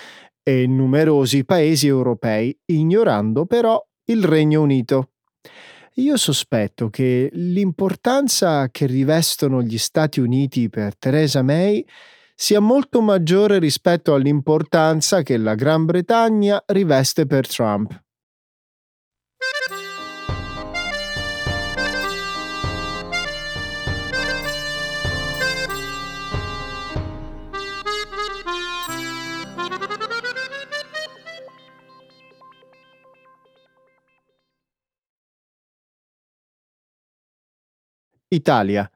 e 0.50 0.66
numerosi 0.66 1.46
paesi 1.46 1.86
europei, 1.86 2.58
ignorando 2.66 3.46
però 3.46 3.80
il 4.06 4.24
Regno 4.24 4.64
Unito. 4.64 5.12
Io 5.96 6.18
sospetto 6.18 6.90
che 6.90 7.30
l'importanza 7.34 8.70
che 8.72 8.88
rivestono 8.88 9.62
gli 9.62 9.78
Stati 9.78 10.20
Uniti 10.20 10.68
per 10.68 10.98
Theresa 10.98 11.44
May 11.44 11.86
sia 12.34 12.60
molto 12.60 13.00
maggiore 13.02 13.60
rispetto 13.60 14.16
all'importanza 14.16 15.22
che 15.22 15.38
la 15.38 15.54
Gran 15.54 15.86
Bretagna 15.86 16.64
riveste 16.66 17.28
per 17.28 17.48
Trump. 17.48 18.09
Italia. 38.32 38.88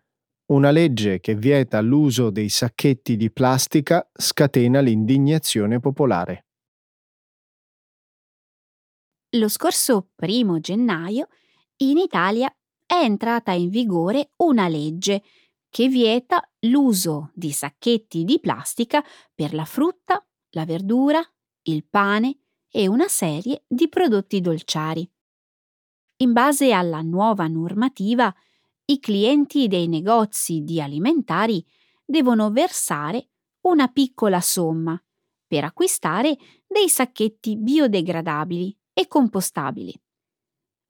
Una 0.52 0.70
legge 0.70 1.20
che 1.20 1.34
vieta 1.34 1.82
l'uso 1.82 2.30
dei 2.30 2.50
sacchetti 2.50 3.16
di 3.18 3.32
plastica 3.32 4.08
scatena 4.14 4.80
l'indignazione 4.80 5.80
popolare. 5.80 6.46
Lo 9.36 9.48
scorso 9.48 10.12
primo 10.14 10.60
gennaio 10.60 11.30
in 11.78 11.98
Italia 11.98 12.56
è 12.86 12.94
entrata 12.94 13.54
in 13.54 13.70
vigore 13.70 14.34
una 14.38 14.68
legge 14.68 15.24
che 15.68 15.88
vieta 15.88 16.48
l'uso 16.68 17.32
di 17.34 17.52
sacchetti 17.52 18.26
di 18.26 18.40
plastica 18.40 19.04
per 19.34 19.56
la 19.56 19.66
frutta, 19.66 20.24
la 20.52 20.66
verdura, 20.66 21.20
il 21.64 21.84
pane 21.86 22.42
e 22.70 22.88
una 22.88 23.08
serie 23.08 23.64
di 23.68 23.90
prodotti 23.90 24.42
dolciari. 24.42 25.10
In 26.18 26.34
base 26.34 26.72
alla 26.72 27.02
nuova 27.02 27.48
normativa, 27.48 28.32
i 28.86 29.00
clienti 29.00 29.68
dei 29.68 29.88
negozi 29.88 30.62
di 30.62 30.82
alimentari 30.82 31.66
devono 32.04 32.52
versare 32.52 33.30
una 33.62 33.88
piccola 33.88 34.42
somma 34.42 35.02
per 35.48 35.64
acquistare 35.64 36.38
dei 36.68 36.90
sacchetti 36.90 37.56
biodegradabili 37.56 38.78
e 38.92 39.08
compostabili. 39.08 39.94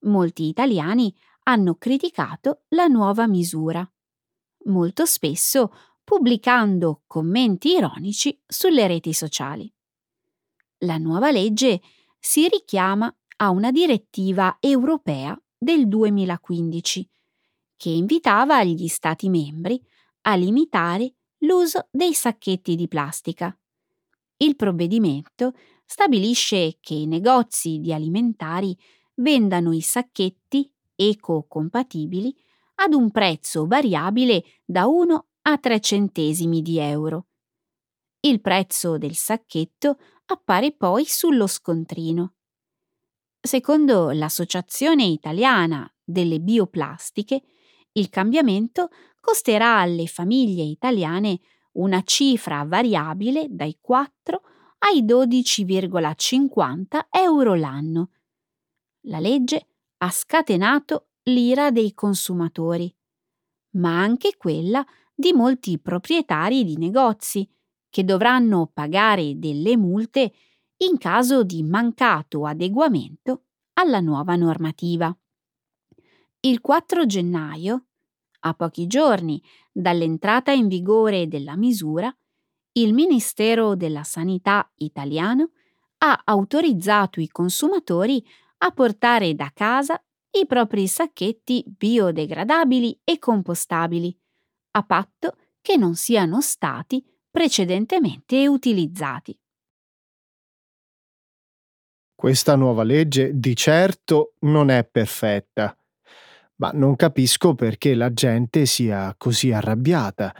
Molti 0.05 0.47
italiani 0.47 1.13
hanno 1.43 1.75
criticato 1.75 2.63
la 2.69 2.87
nuova 2.87 3.27
misura, 3.27 3.87
molto 4.65 5.05
spesso 5.05 5.71
pubblicando 6.03 7.03
commenti 7.05 7.73
ironici 7.73 8.41
sulle 8.45 8.87
reti 8.87 9.13
sociali. 9.13 9.71
La 10.79 10.97
nuova 10.97 11.31
legge 11.31 11.81
si 12.19 12.47
richiama 12.47 13.13
a 13.37 13.49
una 13.49 13.71
direttiva 13.71 14.57
europea 14.59 15.39
del 15.57 15.87
2015 15.87 17.09
che 17.83 17.89
invitava 17.89 18.63
gli 18.63 18.87
Stati 18.87 19.27
membri 19.27 19.77
a 20.21 20.35
limitare 20.35 21.15
l'uso 21.39 21.89
dei 21.91 22.13
sacchetti 22.13 22.75
di 22.75 22.87
plastica. 22.87 23.53
Il 24.37 24.55
provvedimento 24.55 25.51
stabilisce 25.83 26.77
che 26.79 26.93
i 26.93 27.07
negozi 27.07 27.79
di 27.79 27.91
alimentari 27.91 28.73
vendano 29.15 29.73
i 29.73 29.81
sacchetti 29.81 30.71
eco-compatibili 30.95 32.33
ad 32.75 32.93
un 32.93 33.11
prezzo 33.11 33.67
variabile 33.67 34.45
da 34.63 34.87
1 34.87 35.27
a 35.41 35.57
3 35.57 35.79
centesimi 35.81 36.61
di 36.61 36.77
euro. 36.77 37.25
Il 38.21 38.39
prezzo 38.39 38.97
del 38.97 39.15
sacchetto 39.15 39.97
appare 40.27 40.71
poi 40.71 41.03
sullo 41.03 41.47
scontrino. 41.47 42.35
Secondo 43.41 44.11
l'Associazione 44.11 45.03
italiana 45.03 45.85
delle 46.01 46.39
bioplastiche, 46.39 47.43
il 47.93 48.09
cambiamento 48.09 48.89
costerà 49.19 49.79
alle 49.79 50.07
famiglie 50.07 50.63
italiane 50.63 51.39
una 51.73 52.01
cifra 52.03 52.63
variabile 52.65 53.47
dai 53.49 53.77
4 53.79 54.41
ai 54.79 55.03
12,50 55.03 57.07
euro 57.09 57.55
l'anno. 57.55 58.11
La 59.07 59.19
legge 59.19 59.67
ha 59.97 60.09
scatenato 60.09 61.07
l'ira 61.23 61.71
dei 61.71 61.93
consumatori, 61.93 62.93
ma 63.71 63.99
anche 63.99 64.35
quella 64.37 64.85
di 65.13 65.33
molti 65.33 65.79
proprietari 65.79 66.63
di 66.63 66.77
negozi 66.77 67.49
che 67.89 68.03
dovranno 68.03 68.69
pagare 68.73 69.37
delle 69.37 69.77
multe 69.77 70.33
in 70.77 70.97
caso 70.97 71.43
di 71.43 71.63
mancato 71.63 72.45
adeguamento 72.45 73.43
alla 73.73 73.99
nuova 73.99 74.35
normativa. 74.35 75.15
Il 76.45 76.59
4 76.59 77.05
gennaio, 77.05 77.85
a 78.41 78.53
pochi 78.53 78.85
giorni 78.85 79.41
dall'entrata 79.71 80.51
in 80.51 80.67
vigore 80.67 81.29
della 81.29 81.55
misura, 81.55 82.13
il 82.73 82.93
Ministero 82.93 83.77
della 83.77 84.03
Sanità 84.03 84.69
italiano 84.75 85.51
ha 85.99 86.21
autorizzato 86.25 87.21
i 87.21 87.29
consumatori 87.29 88.21
a 88.57 88.71
portare 88.71 89.35
da 89.35 89.51
casa 89.53 90.03
i 90.31 90.45
propri 90.45 90.85
sacchetti 90.85 91.63
biodegradabili 91.65 92.99
e 93.05 93.19
compostabili, 93.19 94.13
a 94.71 94.83
patto 94.83 95.37
che 95.61 95.77
non 95.77 95.95
siano 95.95 96.41
stati 96.41 97.01
precedentemente 97.31 98.49
utilizzati. 98.49 99.39
Questa 102.13 102.57
nuova 102.57 102.83
legge 102.83 103.31
di 103.33 103.55
certo 103.55 104.33
non 104.39 104.69
è 104.69 104.83
perfetta 104.83 105.77
ma 106.57 106.71
non 106.73 106.95
capisco 106.95 107.55
perché 107.55 107.95
la 107.95 108.13
gente 108.13 108.65
sia 108.65 109.13
così 109.17 109.51
arrabbiata. 109.51 110.33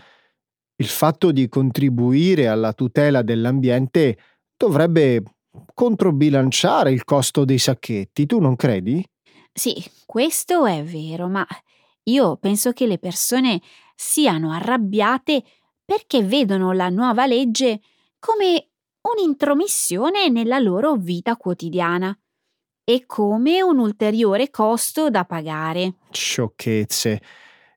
Il 0.75 0.87
fatto 0.87 1.31
di 1.31 1.47
contribuire 1.47 2.47
alla 2.47 2.73
tutela 2.73 3.21
dell'ambiente 3.21 4.17
dovrebbe 4.55 5.23
controbilanciare 5.73 6.91
il 6.91 7.03
costo 7.03 7.45
dei 7.45 7.59
sacchetti, 7.59 8.25
tu 8.25 8.39
non 8.39 8.55
credi? 8.55 9.05
Sì, 9.51 9.83
questo 10.05 10.65
è 10.65 10.83
vero, 10.83 11.27
ma 11.27 11.45
io 12.03 12.37
penso 12.37 12.71
che 12.71 12.87
le 12.87 12.97
persone 12.97 13.61
siano 13.95 14.51
arrabbiate 14.51 15.43
perché 15.85 16.23
vedono 16.23 16.71
la 16.71 16.89
nuova 16.89 17.25
legge 17.25 17.81
come 18.19 18.69
un'intromissione 19.01 20.29
nella 20.29 20.59
loro 20.59 20.95
vita 20.95 21.35
quotidiana 21.35 22.17
e 22.83 23.05
come 23.05 23.61
un 23.61 23.79
ulteriore 23.79 24.49
costo 24.49 25.09
da 25.09 25.23
pagare. 25.25 25.95
Sciocchezze. 26.11 27.21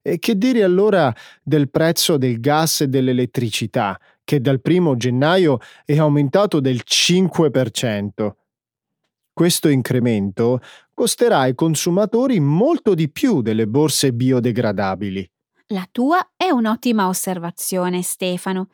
E 0.02 0.18
che 0.18 0.36
dire 0.36 0.62
allora 0.62 1.14
del 1.42 1.68
prezzo 1.70 2.16
del 2.16 2.40
gas 2.40 2.82
e 2.82 2.88
dell'elettricità, 2.88 3.98
che 4.24 4.40
dal 4.40 4.60
primo 4.60 4.96
gennaio 4.96 5.58
è 5.84 5.98
aumentato 5.98 6.60
del 6.60 6.82
5%? 6.84 8.30
Questo 9.32 9.68
incremento 9.68 10.60
costerà 10.94 11.40
ai 11.40 11.54
consumatori 11.54 12.40
molto 12.40 12.94
di 12.94 13.10
più 13.10 13.42
delle 13.42 13.66
borse 13.66 14.12
biodegradabili. 14.12 15.30
La 15.66 15.86
tua 15.90 16.30
è 16.36 16.48
un'ottima 16.50 17.08
osservazione, 17.08 18.02
Stefano. 18.02 18.68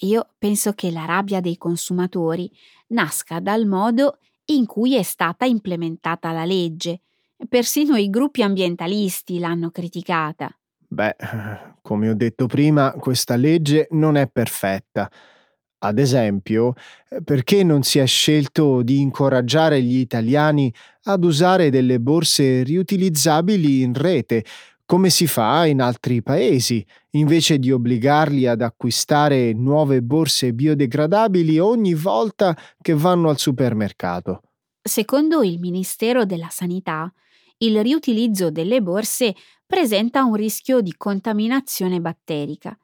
Io 0.00 0.26
penso 0.38 0.72
che 0.72 0.90
la 0.90 1.04
rabbia 1.04 1.40
dei 1.40 1.56
consumatori 1.56 2.50
nasca 2.88 3.38
dal 3.38 3.66
modo 3.66 4.18
in 4.46 4.66
cui 4.66 4.96
è 4.96 5.02
stata 5.02 5.44
implementata 5.44 6.32
la 6.32 6.44
legge. 6.44 7.00
Persino 7.48 7.96
i 7.96 8.08
gruppi 8.10 8.42
ambientalisti 8.42 9.38
l'hanno 9.38 9.70
criticata. 9.70 10.54
Beh, 10.88 11.16
come 11.80 12.10
ho 12.10 12.14
detto 12.14 12.46
prima, 12.46 12.92
questa 12.92 13.36
legge 13.36 13.88
non 13.90 14.16
è 14.16 14.28
perfetta. 14.28 15.10
Ad 15.84 15.98
esempio, 15.98 16.74
perché 17.24 17.64
non 17.64 17.82
si 17.82 17.98
è 17.98 18.06
scelto 18.06 18.82
di 18.82 19.00
incoraggiare 19.00 19.82
gli 19.82 19.96
italiani 19.96 20.72
ad 21.04 21.24
usare 21.24 21.70
delle 21.70 21.98
borse 21.98 22.62
riutilizzabili 22.62 23.82
in 23.82 23.92
rete, 23.94 24.44
come 24.84 25.10
si 25.10 25.26
fa 25.26 25.66
in 25.66 25.80
altri 25.80 26.22
paesi, 26.22 26.84
invece 27.10 27.58
di 27.58 27.72
obbligarli 27.72 28.46
ad 28.46 28.60
acquistare 28.60 29.52
nuove 29.52 30.02
borse 30.02 30.52
biodegradabili 30.52 31.58
ogni 31.58 31.94
volta 31.94 32.56
che 32.80 32.94
vanno 32.94 33.28
al 33.28 33.38
supermercato. 33.38 34.42
Secondo 34.82 35.42
il 35.42 35.58
Ministero 35.58 36.24
della 36.24 36.48
Sanità, 36.50 37.12
il 37.58 37.80
riutilizzo 37.82 38.50
delle 38.50 38.82
borse 38.82 39.34
presenta 39.64 40.24
un 40.24 40.34
rischio 40.34 40.80
di 40.80 40.94
contaminazione 40.96 42.00
batterica 42.00 42.76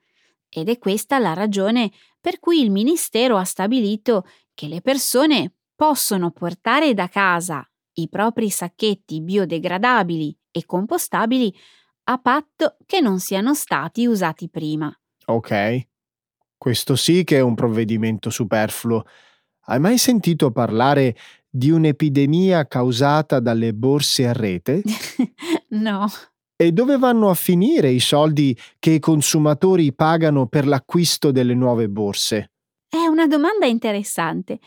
ed 0.49 0.69
è 0.69 0.79
questa 0.79 1.19
la 1.19 1.35
ragione 1.35 1.91
per 2.21 2.39
cui 2.39 2.63
il 2.63 2.71
Ministero 2.71 3.37
ha 3.37 3.45
stabilito 3.45 4.25
che 4.55 4.69
le 4.69 4.81
persone 4.81 5.53
possono 5.75 6.31
portare 6.31 6.95
da 6.95 7.09
casa 7.09 7.69
i 7.95 8.09
propri 8.09 8.49
sacchetti 8.51 9.21
biodegradabili 9.21 10.37
e 10.51 10.65
compostabili 10.65 11.55
a 12.11 12.19
patto 12.19 12.77
che 12.87 13.01
non 13.01 13.21
siano 13.21 13.55
stati 13.55 14.07
usati 14.07 14.49
prima. 14.49 14.93
Ok, 15.27 15.87
questo 16.57 16.97
sì 16.97 17.23
che 17.23 17.37
è 17.37 17.41
un 17.41 17.55
provvedimento 17.55 18.31
superfluo. 18.31 19.05
Hai 19.67 19.79
mai 19.79 19.99
sentito 19.99 20.51
parlare 20.51 21.15
di 21.51 21.71
un'epidemia 21.71 22.67
causata 22.67 23.41
dalle 23.41 23.75
borse 23.75 24.27
a 24.27 24.33
rete? 24.33 24.83
no. 25.71 26.07
E 26.57 26.73
dove 26.73 26.97
vanno 26.97 27.29
a 27.29 27.35
finire 27.35 27.91
i 27.91 28.01
soldi 28.01 28.59
che 28.79 28.91
i 28.93 28.99
consumatori 28.99 29.95
pagano 29.95 30.47
per 30.47 30.67
l'acquisto 30.67 31.31
delle 31.31 31.55
nuove 31.55 31.89
borse? 31.89 32.53
È 32.89 33.07
una 33.07 33.27
domanda 33.27 33.67
interessante. 33.67 34.59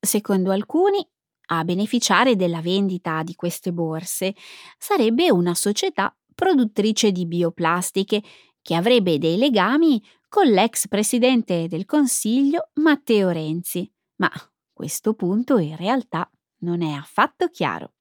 Secondo 0.00 0.50
alcuni, 0.50 1.06
a 1.50 1.64
beneficiare 1.64 2.34
della 2.34 2.60
vendita 2.60 3.22
di 3.22 3.34
queste 3.36 3.72
borse 3.72 4.34
sarebbe 4.76 5.30
una 5.30 5.54
società 5.54 6.12
produttrice 6.38 7.10
di 7.10 7.26
bioplastiche 7.26 8.22
che 8.62 8.76
avrebbe 8.76 9.18
dei 9.18 9.36
legami 9.36 10.00
con 10.28 10.46
l'ex 10.46 10.86
presidente 10.86 11.66
del 11.66 11.84
Consiglio 11.84 12.70
Matteo 12.74 13.30
Renzi. 13.30 13.90
Ma 14.18 14.30
questo 14.72 15.14
punto 15.14 15.58
in 15.58 15.74
realtà 15.74 16.30
non 16.58 16.80
è 16.80 16.92
affatto 16.92 17.48
chiaro. 17.48 17.94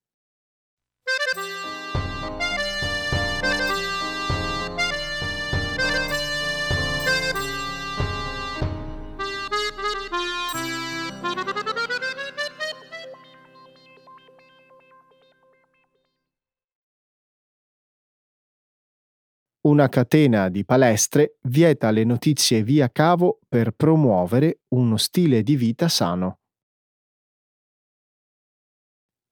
Una 19.68 19.90
catena 19.90 20.48
di 20.48 20.64
palestre 20.64 21.40
vieta 21.42 21.92
le 21.92 22.06
notizie 22.06 22.64
via 22.64 22.90
cavo 22.90 23.42
per 23.50 23.72
promuovere 23.72 24.62
uno 24.70 24.96
stile 24.96 25.44
di 25.44 25.58
vita 25.58 25.90
sano. 25.90 26.40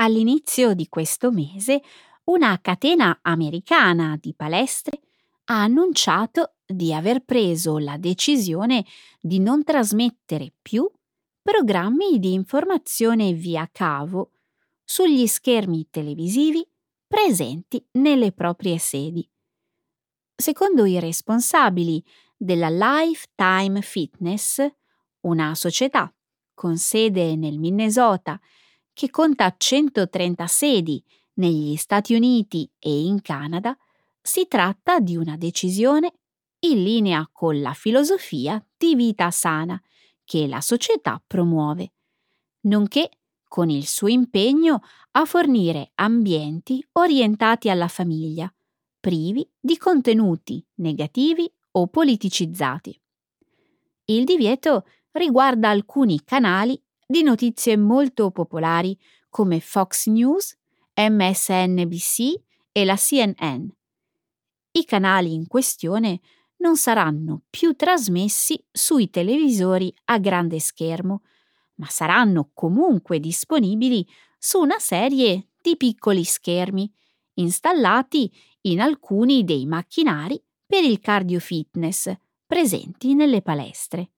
All'inizio 0.02 0.74
di 0.74 0.90
questo 0.90 1.32
mese, 1.32 1.82
una 2.26 2.60
catena 2.60 3.20
americana 3.22 4.18
di 4.20 4.34
palestre 4.36 5.00
ha 5.46 5.64
annunciato 5.64 6.56
di 6.66 6.94
aver 6.94 7.24
preso 7.24 7.78
la 7.78 7.96
decisione 7.96 8.86
di 9.22 9.40
non 9.40 9.64
trasmettere 9.64 10.52
più 10.62 10.92
programmi 11.42 12.20
di 12.20 12.34
informazione 12.34 13.32
via 13.32 13.70
cavo 13.72 14.32
sugli 14.84 15.28
schermi 15.28 15.88
televisivi 15.90 16.68
presenti 17.08 17.82
nelle 17.92 18.34
proprie 18.34 18.78
sedi. 18.80 19.26
Secondo 20.38 20.84
i 20.84 21.00
responsabili 21.00 22.04
della 22.36 22.70
Lifetime 22.70 23.82
Fitness, 23.82 24.68
una 25.22 25.56
società 25.56 26.14
con 26.54 26.78
sede 26.78 27.38
nel 27.38 27.58
Minnesota 27.58 28.38
che 28.94 29.10
conta 29.10 29.54
130 29.58 30.46
sedi 30.48 31.02
negli 31.36 31.78
Stati 31.78 32.14
Uniti 32.16 32.70
e 32.80 33.06
in 33.06 33.22
Canada, 33.22 33.78
si 34.22 34.48
tratta 34.48 35.00
di 35.00 35.16
una 35.16 35.38
decisione 35.38 36.14
in 36.60 36.84
linea 36.84 37.30
con 37.32 37.62
la 37.62 37.74
filosofia 37.74 38.64
di 38.78 38.96
vita 38.96 39.32
sana 39.32 39.82
che 40.26 40.48
la 40.48 40.60
società 40.62 41.22
promuove, 41.26 41.94
nonché 42.62 43.10
con 43.48 43.70
il 43.70 43.88
suo 43.88 44.08
impegno 44.08 44.82
a 45.12 45.26
fornire 45.26 45.92
ambienti 45.96 46.86
orientati 46.94 47.70
alla 47.70 47.88
famiglia, 47.88 48.54
privi 49.06 49.48
di 49.60 49.78
contenuti 49.78 50.66
negativi 50.78 51.48
o 51.74 51.86
politicizzati. 51.86 53.00
Il 54.06 54.24
divieto 54.24 54.88
riguarda 55.12 55.70
alcuni 55.70 56.24
canali 56.24 56.82
di 57.06 57.22
notizie 57.22 57.78
molto 57.78 58.32
popolari 58.32 58.98
come 59.30 59.60
Fox 59.60 60.08
News, 60.08 60.58
MSNBC 60.96 62.42
e 62.72 62.84
la 62.84 62.96
CNN. 62.96 63.68
I 64.72 64.86
canali 64.86 65.36
in 65.36 65.46
questione 65.46 66.22
non 66.58 66.76
saranno 66.76 67.44
più 67.48 67.76
trasmessi 67.76 68.60
sui 68.72 69.12
televisori 69.12 69.94
a 70.06 70.18
grande 70.18 70.60
schermo, 70.60 71.22
ma 71.76 71.86
saranno 71.90 72.50
comunque 72.56 73.20
disponibili 73.20 74.04
su 74.40 74.62
una 74.62 74.80
serie 74.80 75.50
di 75.62 75.78
piccoli 75.78 76.24
schermi 76.24 76.92
installati 77.36 78.32
in 78.66 78.80
alcuni 78.80 79.44
dei 79.44 79.66
macchinari 79.66 80.42
per 80.66 80.84
il 80.84 81.00
cardio 81.00 81.40
fitness 81.40 82.12
presenti 82.46 83.14
nelle 83.14 83.42
palestre. 83.42 84.12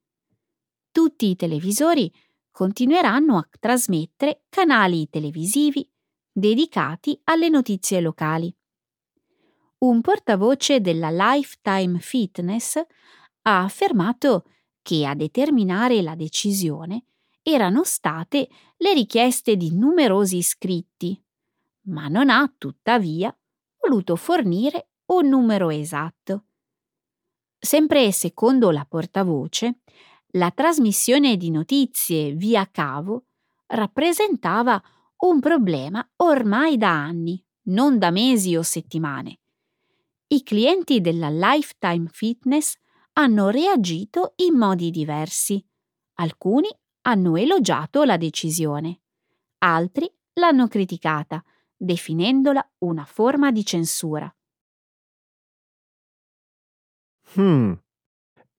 Tutti 0.91 1.29
i 1.29 1.35
televisori 1.35 2.11
continueranno 2.51 3.37
a 3.37 3.47
trasmettere 3.59 4.43
canali 4.49 5.09
televisivi 5.09 5.87
dedicati 6.31 7.19
alle 7.25 7.49
notizie 7.49 8.01
locali. 8.01 8.53
Un 9.79 10.01
portavoce 10.01 10.81
della 10.81 11.09
Lifetime 11.11 11.99
Fitness 11.99 12.77
ha 13.43 13.63
affermato 13.63 14.45
che 14.81 15.05
a 15.05 15.13
determinare 15.13 16.01
la 16.01 16.15
decisione 16.15 17.03
erano 17.43 17.83
state 17.83 18.49
le 18.77 18.93
richieste 18.93 19.55
di 19.55 19.75
numerosi 19.75 20.37
iscritti, 20.37 21.21
ma 21.87 22.07
non 22.07 22.29
ha 22.29 22.51
tuttavia 22.57 23.35
voluto 23.87 24.17
fornire 24.17 24.89
un 25.07 25.29
numero 25.29 25.69
esatto. 25.69 26.45
Sempre 27.57 28.11
secondo 28.11 28.69
la 28.69 28.85
portavoce, 28.85 29.79
la 30.31 30.51
trasmissione 30.51 31.37
di 31.37 31.49
notizie 31.49 32.33
via 32.33 32.67
cavo 32.69 33.27
rappresentava 33.67 34.81
un 35.19 35.39
problema 35.39 36.05
ormai 36.17 36.77
da 36.77 36.89
anni, 36.89 37.41
non 37.67 37.97
da 37.97 38.11
mesi 38.11 38.57
o 38.57 38.61
settimane. 38.61 39.39
I 40.27 40.43
clienti 40.43 40.99
della 40.99 41.29
Lifetime 41.29 42.07
Fitness 42.11 42.75
hanno 43.13 43.49
reagito 43.49 44.33
in 44.37 44.57
modi 44.57 44.91
diversi. 44.91 45.65
Alcuni 46.15 46.67
hanno 47.03 47.37
elogiato 47.37 48.03
la 48.03 48.17
decisione, 48.17 48.99
altri 49.59 50.11
l'hanno 50.33 50.67
criticata 50.67 51.41
definendola 51.77 52.67
una 52.79 53.05
forma 53.05 53.51
di 53.51 53.63
censura. 53.63 54.33
Hmm. 57.35 57.73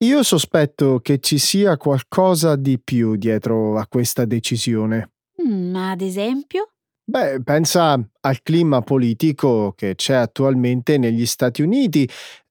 Io 0.05 0.23
sospetto 0.23 1.01
che 1.01 1.19
ci 1.19 1.39
sia 1.39 1.77
qualcosa 1.77 2.55
di 2.55 2.79
più 2.79 3.17
dietro 3.17 3.79
a 3.79 3.87
questa 3.89 4.25
decisione. 4.25 5.11
Mm, 5.43 5.75
ad 5.75 6.01
esempio? 6.01 6.71
Beh, 7.05 7.43
pensa 7.43 7.99
al 8.21 8.43
clima 8.43 8.83
politico 8.83 9.73
che 9.75 9.95
c'è 9.95 10.15
attualmente 10.15 10.99
negli 10.99 11.27
Stati 11.27 11.63
Uniti, 11.63 12.09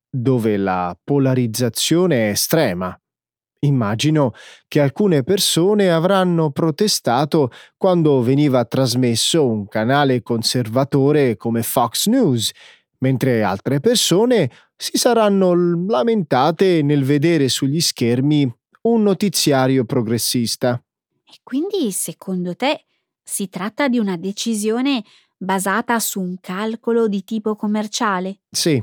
dove 0.10 0.58
la 0.58 0.98
polarizzazione 1.02 2.28
è 2.28 2.32
estrema. 2.32 3.00
Immagino 3.60 4.34
che 4.68 4.80
alcune 4.80 5.24
persone 5.24 5.92
avranno 5.92 6.52
protestato 6.52 7.52
quando 7.76 8.22
veniva 8.22 8.64
trasmesso 8.66 9.48
un 9.48 9.68
canale 9.68 10.22
conservatore 10.22 11.38
come 11.38 11.64
Fox 11.64 12.08
News, 12.08 12.52
mentre 13.00 13.44
altre 13.44 13.80
persone 13.80 14.52
si 14.76 14.98
saranno 14.98 15.54
lamentate 15.88 16.84
nel 16.84 17.04
vedere 17.04 17.50
sugli 17.50 17.82
schermi 17.82 18.52
un 18.82 19.02
notiziario 19.02 19.86
progressista. 19.86 20.82
E 21.26 21.40
quindi, 21.44 21.92
secondo 21.92 22.56
te, 22.56 22.86
si 23.24 23.50
tratta 23.50 23.88
di 23.88 23.98
una 23.98 24.18
decisione 24.18 25.04
basata 25.36 26.00
su 26.00 26.22
un 26.22 26.38
calcolo 26.40 27.08
di 27.08 27.24
tipo 27.24 27.56
commerciale? 27.56 28.40
Sì, 28.50 28.82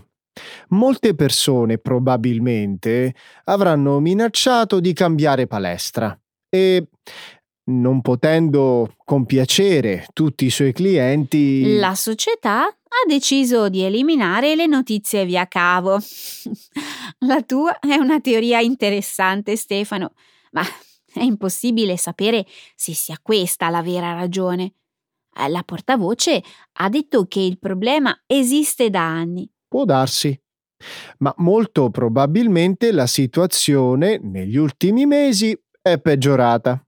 Molte 0.68 1.14
persone 1.14 1.79
probabilmente 1.79 3.14
avranno 3.44 4.01
minacciato 4.01 4.81
di 4.81 4.92
cambiare 4.92 5.47
palestra 5.47 6.18
e 6.49 6.88
non 7.66 8.01
potendo 8.03 8.94
compiacere 9.05 10.07
tutti 10.12 10.44
i 10.47 10.51
suoi 10.51 10.73
clienti. 10.73 11.77
La 11.77 11.94
società 11.94 12.66
ha 12.66 13.07
deciso 13.07 13.68
di 13.68 13.83
eliminare 13.83 14.55
le 14.55 14.66
notizie 14.66 15.25
via 15.25 15.47
cavo. 15.47 15.99
La 17.20 17.42
tua 17.42 17.79
è 17.79 17.94
una 17.94 18.20
teoria 18.20 18.61
interessante, 18.61 19.57
Stefano, 19.57 20.12
ma 20.53 20.62
è 21.12 21.23
impossibile 21.23 21.97
sapere 21.97 22.47
se 22.75 22.92
sia 22.92 23.18
questa 23.23 23.70
la 23.70 23.83
vera 23.83 24.12
ragione. 24.14 24.75
Eh, 25.37 25.49
la 25.49 25.62
portavoce 25.62 26.42
ha 26.73 26.88
detto 26.88 27.27
che 27.27 27.40
il 27.40 27.59
problema 27.59 28.16
esiste 28.27 28.90
da 28.90 29.03
anni. 29.03 29.49
Può 29.75 29.85
darsi. 29.85 30.41
Ma 31.19 31.35
molto 31.39 31.91
probabilmente 31.91 32.93
la 32.93 33.09
situazione 33.09 34.21
negli 34.23 34.57
ultimi 34.57 35.05
mesi 35.05 35.53
è 35.83 35.99
peggiorata. 35.99 36.81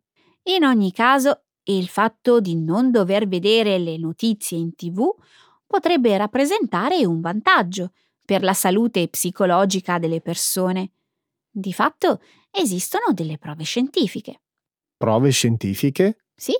In 0.44 0.62
ogni 0.62 0.92
caso, 0.92 1.46
il 1.64 1.88
fatto 1.88 2.38
di 2.38 2.54
non 2.54 2.92
dover 2.92 3.26
vedere 3.26 3.78
le 3.78 3.98
notizie 3.98 4.56
in 4.56 4.76
tv 4.76 5.04
potrebbe 5.66 6.16
rappresentare 6.16 7.04
un 7.04 7.20
vantaggio 7.20 7.90
per 8.24 8.44
la 8.44 8.54
salute 8.54 9.08
psicologica 9.08 9.98
delle 9.98 10.20
persone. 10.20 10.92
Di 11.50 11.72
fatto 11.72 12.20
esistono 12.52 13.06
delle 13.12 13.36
prove 13.36 13.64
scientifiche. 13.64 14.42
Prove 14.96 15.30
scientifiche? 15.30 16.26
Sì. 16.36 16.52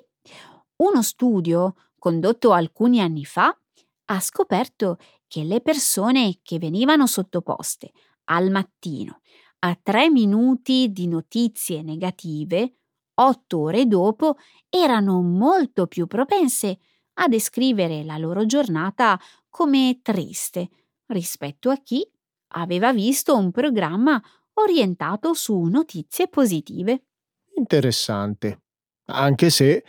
Uno 0.79 1.03
studio 1.05 1.77
condotto 1.97 2.51
alcuni 2.51 3.01
anni 3.01 3.25
fa 3.25 3.57
ha 4.07 4.21
scoperto 4.21 4.99
che 5.27 5.45
le 5.45 5.61
persone 5.61 6.39
che 6.43 6.59
venivano 6.59 7.07
sottoposte 7.07 7.93
al 8.25 8.51
mattino 8.51 9.21
a 9.61 9.79
tre 9.83 10.11
minuti 10.11 10.93
di 10.93 11.09
notizie 11.09 11.83
negative, 11.83 12.75
otto 13.15 13.59
ore 13.59 13.87
dopo 13.87 14.37
erano 14.69 15.23
molto 15.23 15.87
più 15.87 16.07
propense 16.07 16.79
a 17.15 17.29
descrivere 17.29 18.05
la 18.05 18.19
loro 18.19 18.45
giornata 18.47 19.19
come 19.49 20.01
triste 20.03 20.69
rispetto 21.07 21.71
a 21.71 21.77
chi 21.79 22.09
aveva 22.49 22.93
visto 22.93 23.37
un 23.37 23.51
programma 23.51 24.23
orientato 24.55 25.35
su 25.35 25.59
notizie 25.63 26.29
positive. 26.29 27.05
Interessante. 27.57 28.63
Anche 29.07 29.51
se 29.51 29.85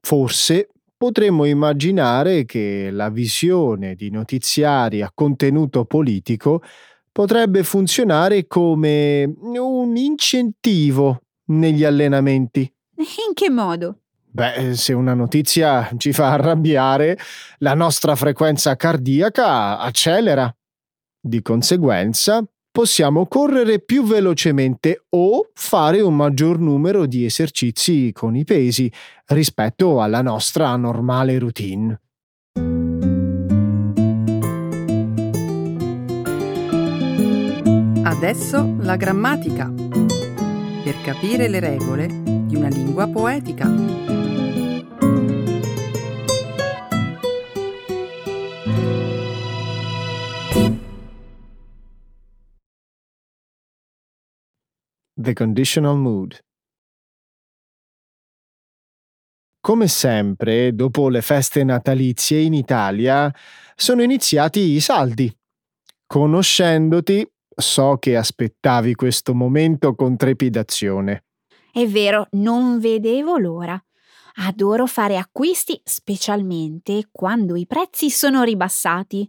forse 0.00 0.68
potremmo 1.04 1.44
immaginare 1.44 2.46
che 2.46 2.88
la 2.90 3.10
visione 3.10 3.94
di 3.94 4.08
notiziari 4.08 5.02
a 5.02 5.12
contenuto 5.14 5.84
politico 5.84 6.62
potrebbe 7.12 7.62
funzionare 7.62 8.46
come 8.46 9.30
un 9.38 9.96
incentivo 9.98 11.24
negli 11.48 11.84
allenamenti. 11.84 12.60
In 12.96 13.34
che 13.34 13.50
modo? 13.50 13.98
Beh, 14.30 14.74
se 14.76 14.94
una 14.94 15.12
notizia 15.12 15.90
ci 15.98 16.14
fa 16.14 16.32
arrabbiare, 16.32 17.18
la 17.58 17.74
nostra 17.74 18.16
frequenza 18.16 18.74
cardiaca 18.74 19.78
accelera. 19.78 20.50
Di 21.20 21.42
conseguenza, 21.42 22.42
possiamo 22.74 23.28
correre 23.28 23.78
più 23.78 24.02
velocemente 24.02 25.04
o 25.10 25.48
fare 25.54 26.00
un 26.00 26.16
maggior 26.16 26.58
numero 26.58 27.06
di 27.06 27.24
esercizi 27.24 28.10
con 28.12 28.34
i 28.34 28.42
pesi 28.42 28.92
rispetto 29.26 30.02
alla 30.02 30.22
nostra 30.22 30.74
normale 30.74 31.38
routine. 31.38 32.00
Adesso 38.02 38.74
la 38.80 38.96
grammatica. 38.96 39.72
Per 40.82 41.00
capire 41.04 41.46
le 41.46 41.60
regole 41.60 42.08
di 42.24 42.56
una 42.56 42.68
lingua 42.68 43.06
poetica. 43.06 44.23
The 55.24 55.32
Conditional 55.32 55.96
Mood. 55.96 56.38
Come 59.58 59.88
sempre, 59.88 60.74
dopo 60.74 61.08
le 61.08 61.22
feste 61.22 61.64
natalizie 61.64 62.40
in 62.40 62.52
Italia, 62.52 63.34
sono 63.74 64.02
iniziati 64.02 64.60
i 64.60 64.80
saldi. 64.80 65.34
Conoscendoti, 66.06 67.26
so 67.56 67.96
che 67.98 68.18
aspettavi 68.18 68.94
questo 68.94 69.32
momento 69.32 69.94
con 69.94 70.18
trepidazione. 70.18 71.24
È 71.72 71.86
vero, 71.86 72.28
non 72.32 72.78
vedevo 72.78 73.38
l'ora. 73.38 73.82
Adoro 74.46 74.84
fare 74.84 75.16
acquisti, 75.16 75.80
specialmente 75.82 77.08
quando 77.10 77.56
i 77.56 77.66
prezzi 77.66 78.10
sono 78.10 78.42
ribassati. 78.42 79.26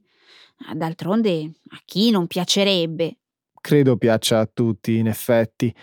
D'altronde, 0.74 1.54
a 1.70 1.82
chi 1.86 2.12
non 2.12 2.28
piacerebbe? 2.28 3.20
Credo 3.66 3.98
piaccia 3.98 4.42
a 4.42 4.46
tutti, 4.46 4.98
in 4.98 5.08
effetti. 5.08 5.74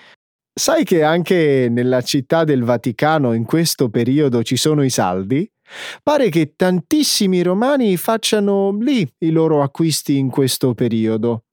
Sai 0.55 0.85
che 0.85 1.03
anche 1.03 1.67
nella 1.69 2.01
città 2.01 2.45
del 2.45 2.63
Vaticano 2.63 3.33
in 3.33 3.45
questo 3.45 3.89
periodo 3.89 4.45
ci 4.45 4.57
sono 4.57 4.85
i 4.85 4.91
saldi? 4.91 5.51
Pare 6.01 6.29
che 6.29 6.55
tantissimi 6.55 7.43
romani 7.43 7.97
facciano 7.97 8.79
lì 8.79 9.05
i 9.19 9.31
loro 9.31 9.63
acquisti 9.63 10.17
in 10.17 10.31
questo 10.31 10.75
periodo. 10.75 11.47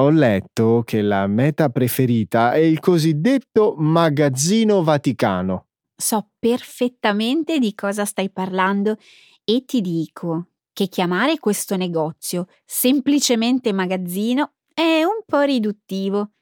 Ho 0.00 0.08
letto 0.08 0.82
che 0.86 1.02
la 1.02 1.26
meta 1.26 1.68
preferita 1.68 2.52
è 2.52 2.58
il 2.58 2.80
cosiddetto 2.80 3.74
magazzino 3.76 4.82
vaticano. 4.82 5.66
So 5.94 6.30
perfettamente 6.38 7.58
di 7.58 7.74
cosa 7.74 8.06
stai 8.06 8.30
parlando 8.30 8.96
e 9.44 9.64
ti 9.66 9.82
dico 9.82 10.52
che 10.72 10.86
chiamare 10.86 11.38
questo 11.38 11.76
negozio 11.76 12.46
semplicemente 12.64 13.72
magazzino 13.74 14.52
è 14.78 15.02
un 15.02 15.22
po' 15.26 15.40
riduttivo. 15.40 16.34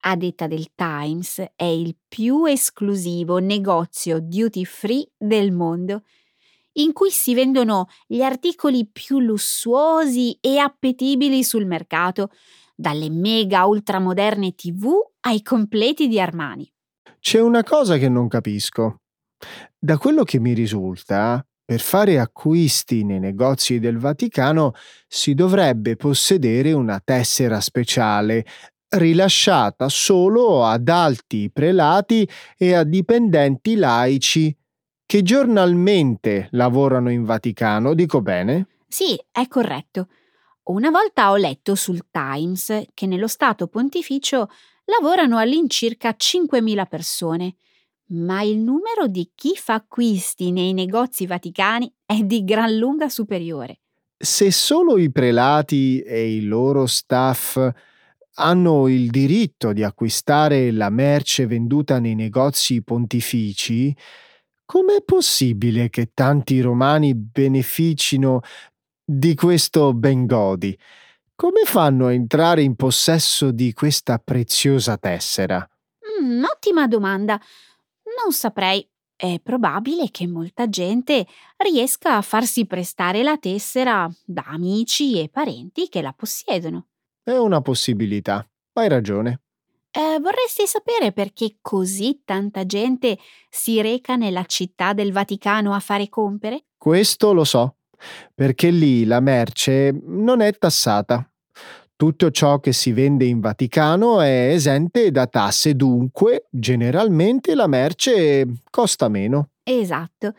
A 0.00 0.16
detta 0.16 0.48
del 0.48 0.72
Times, 0.74 1.52
è 1.54 1.62
il 1.62 1.96
più 2.08 2.44
esclusivo 2.46 3.38
negozio 3.38 4.18
duty 4.18 4.64
free 4.64 5.08
del 5.16 5.52
mondo, 5.52 6.02
in 6.72 6.92
cui 6.92 7.10
si 7.10 7.32
vendono 7.32 7.86
gli 8.08 8.22
articoli 8.22 8.88
più 8.90 9.20
lussuosi 9.20 10.36
e 10.40 10.58
appetibili 10.58 11.44
sul 11.44 11.64
mercato, 11.64 12.30
dalle 12.74 13.08
mega 13.08 13.66
ultramoderne 13.66 14.54
TV 14.56 14.90
ai 15.20 15.40
completi 15.40 16.08
di 16.08 16.18
Armani. 16.18 16.68
C'è 17.20 17.38
una 17.38 17.62
cosa 17.62 17.98
che 17.98 18.08
non 18.08 18.26
capisco. 18.26 19.02
Da 19.78 19.96
quello 19.96 20.24
che 20.24 20.40
mi 20.40 20.54
risulta, 20.54 21.46
per 21.70 21.78
fare 21.78 22.18
acquisti 22.18 23.04
nei 23.04 23.20
negozi 23.20 23.78
del 23.78 23.96
Vaticano 23.96 24.72
si 25.06 25.34
dovrebbe 25.34 25.94
possedere 25.94 26.72
una 26.72 26.98
tessera 26.98 27.60
speciale, 27.60 28.44
rilasciata 28.88 29.88
solo 29.88 30.64
ad 30.64 30.88
alti 30.88 31.48
prelati 31.48 32.28
e 32.58 32.74
a 32.74 32.82
dipendenti 32.82 33.76
laici 33.76 34.52
che 35.06 35.22
giornalmente 35.22 36.48
lavorano 36.50 37.08
in 37.08 37.22
Vaticano, 37.22 37.94
dico 37.94 38.20
bene? 38.20 38.66
Sì, 38.88 39.16
è 39.30 39.46
corretto. 39.46 40.08
Una 40.64 40.90
volta 40.90 41.30
ho 41.30 41.36
letto 41.36 41.76
sul 41.76 42.06
Times 42.10 42.86
che 42.92 43.06
nello 43.06 43.28
Stato 43.28 43.68
Pontificio 43.68 44.48
lavorano 44.86 45.38
all'incirca 45.38 46.16
5.000 46.18 46.88
persone 46.88 47.54
ma 48.10 48.42
il 48.42 48.58
numero 48.58 49.06
di 49.06 49.30
chi 49.34 49.54
fa 49.56 49.74
acquisti 49.74 50.50
nei 50.50 50.72
negozi 50.72 51.26
vaticani 51.26 51.92
è 52.04 52.20
di 52.20 52.44
gran 52.44 52.76
lunga 52.76 53.08
superiore. 53.08 53.80
Se 54.16 54.50
solo 54.50 54.98
i 54.98 55.10
prelati 55.10 56.00
e 56.00 56.34
i 56.34 56.42
loro 56.42 56.86
staff 56.86 57.58
hanno 58.34 58.88
il 58.88 59.10
diritto 59.10 59.72
di 59.72 59.82
acquistare 59.82 60.70
la 60.70 60.90
merce 60.90 61.46
venduta 61.46 61.98
nei 61.98 62.14
negozi 62.14 62.82
pontifici, 62.82 63.94
com'è 64.64 65.02
possibile 65.04 65.88
che 65.88 66.10
tanti 66.12 66.60
romani 66.60 67.14
beneficino 67.14 68.40
di 69.04 69.34
questo 69.34 69.94
bengodi? 69.94 70.76
Come 71.34 71.62
fanno 71.64 72.06
a 72.06 72.12
entrare 72.12 72.62
in 72.62 72.76
possesso 72.76 73.50
di 73.50 73.72
questa 73.72 74.18
preziosa 74.18 74.98
tessera? 74.98 75.66
Mm, 76.22 76.44
ottima 76.44 76.86
domanda. 76.86 77.40
Non 78.22 78.32
saprei. 78.32 78.86
È 79.16 79.38
probabile 79.42 80.10
che 80.10 80.26
molta 80.26 80.68
gente 80.68 81.26
riesca 81.58 82.16
a 82.16 82.22
farsi 82.22 82.66
prestare 82.66 83.22
la 83.22 83.36
tessera 83.36 84.10
da 84.24 84.44
amici 84.46 85.20
e 85.20 85.28
parenti 85.28 85.88
che 85.88 86.00
la 86.00 86.12
possiedono. 86.12 86.86
È 87.22 87.36
una 87.36 87.60
possibilità. 87.60 88.46
Hai 88.72 88.88
ragione. 88.88 89.42
Eh, 89.90 90.18
vorresti 90.20 90.66
sapere 90.66 91.12
perché 91.12 91.56
così 91.60 92.22
tanta 92.24 92.64
gente 92.64 93.18
si 93.48 93.80
reca 93.82 94.16
nella 94.16 94.44
città 94.44 94.92
del 94.92 95.12
Vaticano 95.12 95.74
a 95.74 95.80
fare 95.80 96.08
compere? 96.08 96.66
Questo 96.78 97.32
lo 97.32 97.44
so, 97.44 97.76
perché 98.34 98.70
lì 98.70 99.04
la 99.04 99.20
merce 99.20 99.98
non 100.02 100.40
è 100.40 100.52
tassata. 100.52 101.29
Tutto 102.00 102.30
ciò 102.30 102.60
che 102.60 102.72
si 102.72 102.92
vende 102.92 103.26
in 103.26 103.40
Vaticano 103.40 104.22
è 104.22 104.52
esente 104.54 105.10
da 105.10 105.26
tasse, 105.26 105.76
dunque 105.76 106.46
generalmente 106.48 107.54
la 107.54 107.66
merce 107.66 108.62
costa 108.70 109.10
meno. 109.10 109.50
Esatto. 109.62 110.32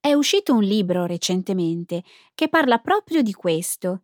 È 0.00 0.12
uscito 0.12 0.54
un 0.54 0.64
libro 0.64 1.06
recentemente 1.06 2.02
che 2.34 2.48
parla 2.48 2.78
proprio 2.78 3.22
di 3.22 3.32
questo. 3.32 4.02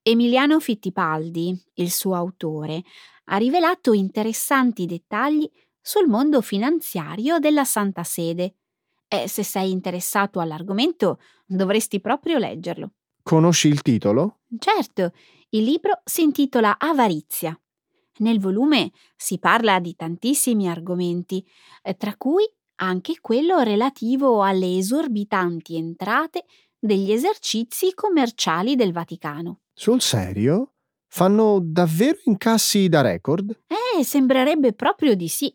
Emiliano 0.00 0.58
Fittipaldi, 0.58 1.54
il 1.74 1.90
suo 1.90 2.14
autore, 2.14 2.84
ha 3.24 3.36
rivelato 3.36 3.92
interessanti 3.92 4.86
dettagli 4.86 5.46
sul 5.78 6.08
mondo 6.08 6.40
finanziario 6.40 7.38
della 7.38 7.64
Santa 7.64 8.02
Sede. 8.02 8.54
E 9.06 9.28
se 9.28 9.42
sei 9.42 9.72
interessato 9.72 10.40
all'argomento, 10.40 11.20
dovresti 11.44 12.00
proprio 12.00 12.38
leggerlo. 12.38 12.92
Conosci 13.22 13.68
il 13.68 13.82
titolo? 13.82 14.38
Certo, 14.58 15.12
il 15.56 15.64
libro 15.64 16.00
si 16.04 16.22
intitola 16.22 16.76
Avarizia. 16.78 17.58
Nel 18.18 18.40
volume 18.40 18.92
si 19.16 19.38
parla 19.38 19.78
di 19.80 19.94
tantissimi 19.94 20.68
argomenti, 20.68 21.44
eh, 21.82 21.96
tra 21.96 22.14
cui 22.16 22.44
anche 22.76 23.16
quello 23.20 23.60
relativo 23.60 24.42
alle 24.42 24.76
esorbitanti 24.76 25.76
entrate 25.76 26.44
degli 26.78 27.10
esercizi 27.10 27.94
commerciali 27.94 28.74
del 28.74 28.92
Vaticano. 28.92 29.60
Sul 29.72 30.00
serio? 30.02 30.72
Fanno 31.08 31.58
davvero 31.62 32.18
incassi 32.24 32.88
da 32.88 33.00
record? 33.00 33.58
Eh, 33.66 34.04
sembrerebbe 34.04 34.74
proprio 34.74 35.14
di 35.14 35.28
sì. 35.28 35.52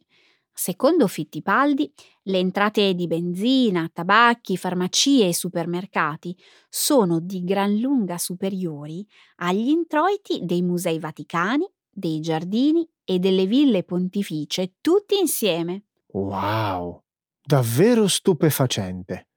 Secondo 0.53 1.07
Fittipaldi, 1.07 1.91
le 2.23 2.37
entrate 2.37 2.93
di 2.93 3.07
benzina, 3.07 3.89
tabacchi, 3.91 4.57
farmacie 4.57 5.27
e 5.27 5.33
supermercati 5.33 6.37
sono 6.69 7.19
di 7.19 7.43
gran 7.43 7.75
lunga 7.77 8.17
superiori 8.17 9.05
agli 9.37 9.69
introiti 9.69 10.41
dei 10.43 10.61
musei 10.61 10.99
vaticani, 10.99 11.65
dei 11.89 12.19
giardini 12.19 12.87
e 13.03 13.19
delle 13.19 13.45
ville 13.45 13.83
pontificie 13.83 14.75
tutti 14.81 15.17
insieme. 15.17 15.85
Wow! 16.13 17.01
Davvero 17.43 18.07
stupefacente. 18.07 19.27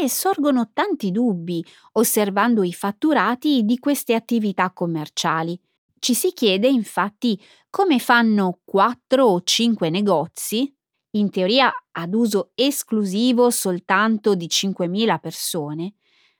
E 0.00 0.08
sorgono 0.08 0.70
tanti 0.72 1.10
dubbi 1.10 1.64
osservando 1.92 2.62
i 2.62 2.72
fatturati 2.72 3.64
di 3.64 3.78
queste 3.78 4.14
attività 4.14 4.70
commerciali. 4.70 5.60
Ci 6.04 6.14
si 6.14 6.32
chiede 6.32 6.66
infatti 6.66 7.40
come 7.70 8.00
fanno 8.00 8.58
quattro 8.64 9.26
o 9.26 9.42
cinque 9.44 9.88
negozi, 9.88 10.74
in 11.10 11.30
teoria 11.30 11.72
ad 11.92 12.12
uso 12.12 12.50
esclusivo 12.56 13.50
soltanto 13.50 14.34
di 14.34 14.48
5.000 14.48 15.20
persone, 15.20 15.94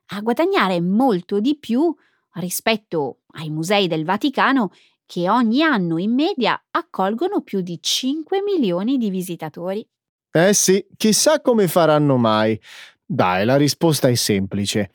a 0.07 0.21
guadagnare 0.21 0.81
molto 0.81 1.39
di 1.39 1.57
più 1.57 1.95
rispetto 2.33 3.21
ai 3.35 3.51
musei 3.51 3.87
del 3.87 4.05
Vaticano 4.05 4.73
che 5.07 5.31
ogni 5.31 5.63
anno 5.63 5.97
in 5.99 6.13
media 6.13 6.61
accolgono 6.73 7.43
più 7.43 7.61
di 7.61 7.79
5 7.81 8.43
milioni 8.43 8.99
di 8.99 9.11
visitatori. 9.11 9.89
Eh 10.33 10.55
sì, 10.55 10.85
chissà 10.97 11.41
come 11.41 11.69
faranno 11.69 12.17
mai. 12.17 12.61
Dai, 13.07 13.45
la 13.45 13.57
risposta 13.57 14.09
è 14.09 14.15
semplice. 14.17 14.91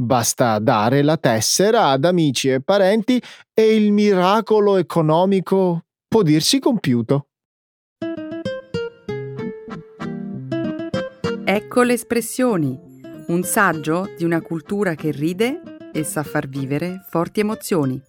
Basta 0.00 0.60
dare 0.60 1.02
la 1.02 1.16
tessera 1.16 1.88
ad 1.88 2.04
amici 2.04 2.48
e 2.50 2.62
parenti 2.62 3.20
e 3.52 3.74
il 3.74 3.90
miracolo 3.90 4.76
economico 4.76 5.86
può 6.06 6.22
dirsi 6.22 6.60
compiuto. 6.60 7.30
Ecco 11.44 11.82
le 11.82 11.94
espressioni, 11.94 12.78
un 13.26 13.42
saggio 13.42 14.14
di 14.16 14.22
una 14.22 14.40
cultura 14.40 14.94
che 14.94 15.10
ride 15.10 15.62
e 15.92 16.04
sa 16.04 16.22
far 16.22 16.46
vivere 16.46 17.04
forti 17.08 17.40
emozioni. 17.40 18.00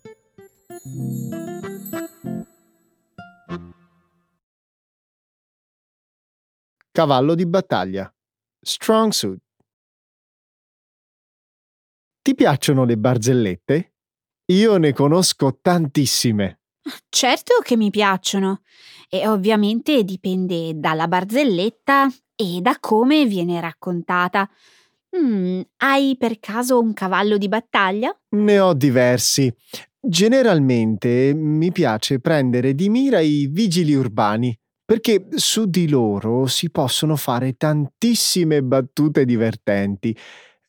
Cavallo 6.91 7.33
di 7.33 7.47
battaglia. 7.47 8.13
Strong 8.61 9.11
suit. 9.11 9.48
Ti 12.29 12.35
piacciono 12.35 12.85
le 12.85 12.95
barzellette? 12.95 13.93
Io 14.51 14.77
ne 14.77 14.93
conosco 14.93 15.57
tantissime. 15.59 16.59
Certo 17.09 17.55
che 17.63 17.75
mi 17.75 17.89
piacciono 17.89 18.61
e 19.09 19.27
ovviamente 19.27 20.03
dipende 20.03 20.73
dalla 20.75 21.07
barzelletta 21.07 22.07
e 22.35 22.59
da 22.61 22.77
come 22.79 23.25
viene 23.25 23.59
raccontata. 23.59 24.47
Mm, 25.17 25.61
hai 25.77 26.17
per 26.19 26.39
caso 26.39 26.79
un 26.79 26.93
cavallo 26.93 27.35
di 27.39 27.47
battaglia? 27.47 28.15
Ne 28.35 28.59
ho 28.59 28.75
diversi. 28.75 29.51
Generalmente 29.99 31.33
mi 31.33 31.71
piace 31.71 32.19
prendere 32.19 32.75
di 32.75 32.89
mira 32.89 33.19
i 33.21 33.47
vigili 33.51 33.95
urbani 33.95 34.55
perché 34.85 35.27
su 35.35 35.65
di 35.65 35.87
loro 35.87 36.47
si 36.47 36.69
possono 36.71 37.15
fare 37.15 37.53
tantissime 37.53 38.61
battute 38.61 39.25
divertenti. 39.25 40.15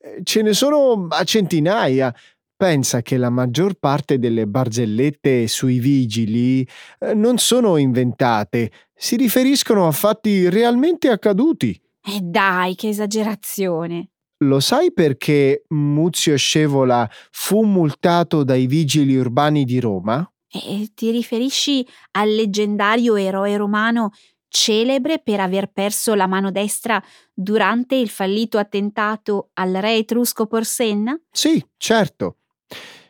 Eh, 0.02 0.20
ce 0.22 0.42
ne 0.42 0.54
sono 0.54 1.06
a 1.08 1.24
centinaia. 1.24 2.14
Pensa 2.56 3.00
che 3.02 3.16
la 3.16 3.30
maggior 3.30 3.74
parte 3.74 4.18
delle 4.18 4.46
barzellette 4.46 5.46
sui 5.46 5.78
vigili 5.78 6.66
eh, 6.98 7.14
non 7.14 7.38
sono 7.38 7.76
inventate, 7.76 8.70
si 8.94 9.16
riferiscono 9.16 9.86
a 9.86 9.92
fatti 9.92 10.48
realmente 10.48 11.08
accaduti. 11.08 11.70
E 12.02 12.16
eh 12.16 12.20
dai, 12.20 12.74
che 12.74 12.88
esagerazione! 12.88 14.10
Lo 14.42 14.60
sai 14.60 14.92
perché 14.92 15.64
Muzio 15.68 16.36
Scevola 16.36 17.08
fu 17.30 17.62
multato 17.62 18.42
dai 18.42 18.66
vigili 18.66 19.16
urbani 19.16 19.64
di 19.64 19.80
Roma? 19.80 20.26
E 20.50 20.88
ti 20.94 21.10
riferisci 21.10 21.86
al 22.12 22.30
leggendario 22.30 23.16
eroe 23.16 23.56
romano 23.56 24.10
celebre 24.50 25.20
per 25.20 25.40
aver 25.40 25.70
perso 25.72 26.14
la 26.14 26.26
mano 26.26 26.50
destra 26.50 27.02
durante 27.32 27.94
il 27.94 28.10
fallito 28.10 28.58
attentato 28.58 29.50
al 29.54 29.72
re 29.72 29.96
etrusco 29.96 30.46
Porsenna? 30.46 31.18
Sì, 31.30 31.64
certo. 31.78 32.36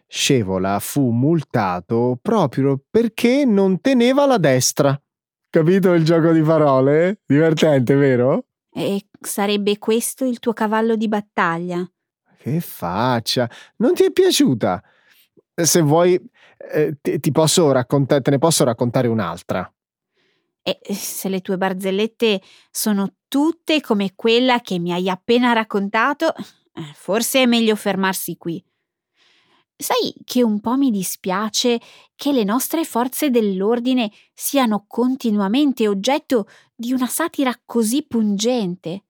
Scevola 0.06 0.78
fu 0.80 1.10
multato 1.10 2.18
proprio 2.20 2.80
perché 2.88 3.44
non 3.44 3.80
teneva 3.80 4.26
la 4.26 4.38
destra. 4.38 5.00
Capito 5.48 5.94
il 5.94 6.04
gioco 6.04 6.30
di 6.30 6.42
parole? 6.42 7.20
Divertente, 7.26 7.94
vero? 7.94 8.44
E 8.72 9.06
sarebbe 9.20 9.78
questo 9.78 10.24
il 10.24 10.38
tuo 10.38 10.52
cavallo 10.52 10.94
di 10.94 11.08
battaglia? 11.08 11.88
Che 12.38 12.60
faccia! 12.60 13.50
Non 13.76 13.94
ti 13.94 14.04
è 14.04 14.12
piaciuta? 14.12 14.82
Se 15.54 15.80
vuoi, 15.80 16.20
eh, 16.72 16.96
ti, 17.00 17.18
ti 17.18 17.30
posso 17.32 17.70
raccontare, 17.72 18.20
te 18.20 18.30
ne 18.30 18.38
posso 18.38 18.64
raccontare 18.64 19.08
un'altra. 19.08 19.70
E 20.62 20.94
se 20.94 21.28
le 21.28 21.40
tue 21.40 21.56
barzellette 21.56 22.42
sono 22.70 23.14
tutte 23.28 23.80
come 23.80 24.12
quella 24.14 24.60
che 24.60 24.78
mi 24.78 24.92
hai 24.92 25.08
appena 25.08 25.52
raccontato, 25.52 26.34
eh, 26.34 26.92
forse 26.94 27.42
è 27.42 27.46
meglio 27.46 27.76
fermarsi 27.76 28.36
qui. 28.36 28.62
Sai 29.76 30.12
che 30.24 30.42
un 30.42 30.60
po' 30.60 30.76
mi 30.76 30.90
dispiace 30.90 31.80
che 32.14 32.32
le 32.32 32.44
nostre 32.44 32.84
forze 32.84 33.30
dell'ordine 33.30 34.10
siano 34.34 34.84
continuamente 34.86 35.88
oggetto 35.88 36.46
di 36.74 36.92
una 36.92 37.06
satira 37.06 37.58
così 37.64 38.04
pungente. 38.06 39.04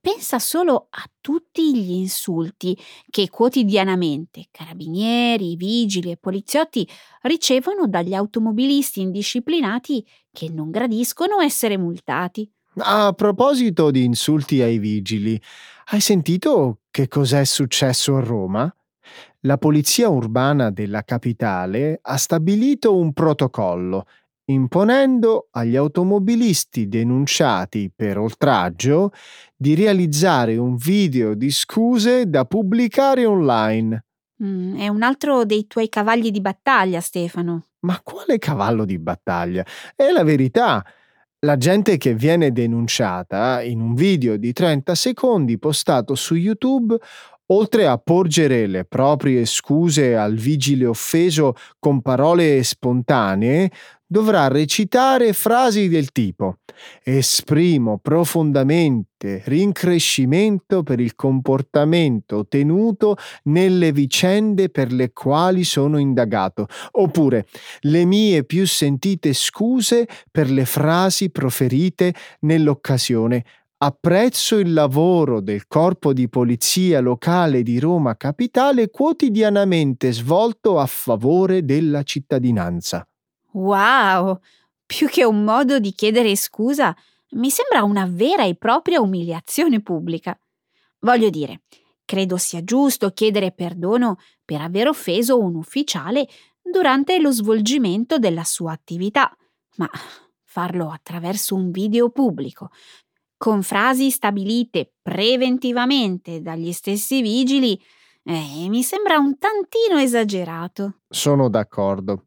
Pensa 0.00 0.38
solo 0.38 0.86
a 0.88 1.04
tutti 1.20 1.76
gli 1.76 1.90
insulti 1.90 2.74
che 3.10 3.28
quotidianamente 3.28 4.46
carabinieri, 4.50 5.56
vigili 5.56 6.10
e 6.10 6.16
poliziotti 6.16 6.88
ricevono 7.22 7.86
dagli 7.86 8.14
automobilisti 8.14 9.02
indisciplinati 9.02 10.02
che 10.32 10.48
non 10.50 10.70
gradiscono 10.70 11.40
essere 11.40 11.76
multati. 11.76 12.50
A 12.78 13.12
proposito 13.12 13.90
di 13.90 14.04
insulti 14.04 14.62
ai 14.62 14.78
vigili, 14.78 15.40
hai 15.86 16.00
sentito 16.00 16.80
che 16.90 17.08
cos'è 17.08 17.44
successo 17.44 18.16
a 18.16 18.20
Roma? 18.20 18.72
La 19.40 19.58
polizia 19.58 20.08
urbana 20.08 20.70
della 20.70 21.02
capitale 21.02 21.98
ha 22.02 22.16
stabilito 22.16 22.96
un 22.96 23.12
protocollo 23.12 24.04
imponendo 24.50 25.48
agli 25.52 25.76
automobilisti 25.76 26.88
denunciati 26.88 27.90
per 27.94 28.18
oltraggio 28.18 29.12
di 29.56 29.74
realizzare 29.74 30.56
un 30.56 30.76
video 30.76 31.34
di 31.34 31.50
scuse 31.50 32.28
da 32.28 32.44
pubblicare 32.44 33.24
online. 33.24 34.04
Mm, 34.42 34.78
è 34.78 34.88
un 34.88 35.02
altro 35.02 35.44
dei 35.44 35.66
tuoi 35.66 35.88
cavalli 35.88 36.30
di 36.30 36.40
battaglia, 36.40 37.00
Stefano. 37.00 37.66
Ma 37.80 38.00
quale 38.02 38.38
cavallo 38.38 38.84
di 38.84 38.98
battaglia? 38.98 39.64
È 39.94 40.10
la 40.10 40.24
verità. 40.24 40.84
La 41.40 41.56
gente 41.56 41.96
che 41.96 42.14
viene 42.14 42.52
denunciata 42.52 43.62
in 43.62 43.80
un 43.80 43.94
video 43.94 44.36
di 44.36 44.52
30 44.52 44.94
secondi 44.94 45.58
postato 45.58 46.14
su 46.14 46.34
YouTube 46.34 46.98
Oltre 47.52 47.86
a 47.86 47.98
porgere 47.98 48.68
le 48.68 48.84
proprie 48.84 49.44
scuse 49.44 50.16
al 50.16 50.34
vigile 50.36 50.86
offeso 50.86 51.54
con 51.80 52.00
parole 52.00 52.62
spontanee, 52.62 53.70
dovrà 54.10 54.48
recitare 54.48 55.32
frasi 55.32 55.88
del 55.88 56.10
tipo 56.10 56.56
Esprimo 57.04 57.98
profondamente 57.98 59.42
rincrescimento 59.44 60.82
per 60.82 60.98
il 60.98 61.14
comportamento 61.14 62.46
tenuto 62.48 63.16
nelle 63.44 63.92
vicende 63.92 64.68
per 64.68 64.92
le 64.92 65.12
quali 65.12 65.62
sono 65.62 65.98
indagato, 65.98 66.66
oppure 66.92 67.46
le 67.80 68.04
mie 68.04 68.44
più 68.44 68.66
sentite 68.66 69.32
scuse 69.32 70.08
per 70.30 70.50
le 70.50 70.64
frasi 70.64 71.30
proferite 71.30 72.14
nell'occasione 72.40 73.44
Apprezzo 73.82 74.58
il 74.58 74.74
lavoro 74.74 75.40
del 75.40 75.66
corpo 75.66 76.12
di 76.12 76.28
polizia 76.28 77.00
locale 77.00 77.62
di 77.62 77.78
Roma 77.78 78.14
Capitale 78.14 78.90
quotidianamente 78.90 80.12
svolto 80.12 80.78
a 80.78 80.84
favore 80.84 81.64
della 81.64 82.02
cittadinanza. 82.02 83.09
Wow! 83.52 84.40
Più 84.84 85.08
che 85.08 85.24
un 85.24 85.44
modo 85.44 85.78
di 85.78 85.92
chiedere 85.92 86.34
scusa, 86.36 86.96
Mi 87.32 87.48
sembra 87.48 87.84
una 87.84 88.06
vera 88.10 88.44
e 88.44 88.56
propria 88.56 89.00
umiliazione 89.00 89.80
pubblica. 89.80 90.36
Voglio 91.00 91.30
dire, 91.30 91.62
credo 92.04 92.36
sia 92.36 92.64
giusto 92.64 93.10
chiedere 93.10 93.52
perdono 93.52 94.18
per 94.44 94.60
aver 94.60 94.88
offeso 94.88 95.38
un 95.38 95.54
ufficiale 95.54 96.26
durante 96.60 97.20
lo 97.20 97.30
svolgimento 97.30 98.18
della 98.18 98.42
sua 98.42 98.72
attività, 98.72 99.32
ma 99.76 99.88
farlo 100.42 100.90
attraverso 100.90 101.54
un 101.54 101.70
video 101.70 102.10
pubblico, 102.10 102.70
con 103.36 103.62
frasi 103.62 104.10
stabilite 104.10 104.94
preventivamente 105.00 106.42
dagli 106.42 106.72
stessi 106.72 107.22
vigili, 107.22 107.80
eh, 108.24 108.68
mi 108.68 108.82
sembra 108.82 109.18
un 109.18 109.38
tantino 109.38 109.98
esagerato. 109.98 111.02
Sono 111.08 111.48
d'accordo. 111.48 112.24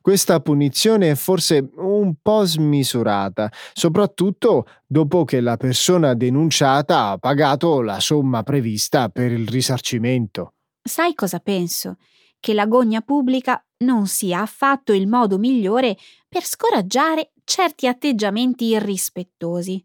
Questa 0.00 0.40
punizione 0.40 1.10
è 1.10 1.14
forse 1.14 1.70
un 1.76 2.14
po' 2.22 2.44
smisurata, 2.44 3.50
soprattutto 3.72 4.66
dopo 4.86 5.24
che 5.24 5.40
la 5.40 5.56
persona 5.56 6.14
denunciata 6.14 7.08
ha 7.08 7.18
pagato 7.18 7.80
la 7.80 7.98
somma 8.00 8.42
prevista 8.42 9.08
per 9.08 9.32
il 9.32 9.48
risarcimento. 9.48 10.54
Sai 10.82 11.14
cosa 11.14 11.40
penso? 11.40 11.96
Che 12.38 12.54
l'agonia 12.54 13.00
pubblica 13.00 13.60
non 13.78 14.06
sia 14.06 14.40
affatto 14.40 14.92
il 14.92 15.08
modo 15.08 15.38
migliore 15.38 15.96
per 16.28 16.44
scoraggiare 16.44 17.32
certi 17.44 17.86
atteggiamenti 17.86 18.66
irrispettosi. 18.66 19.84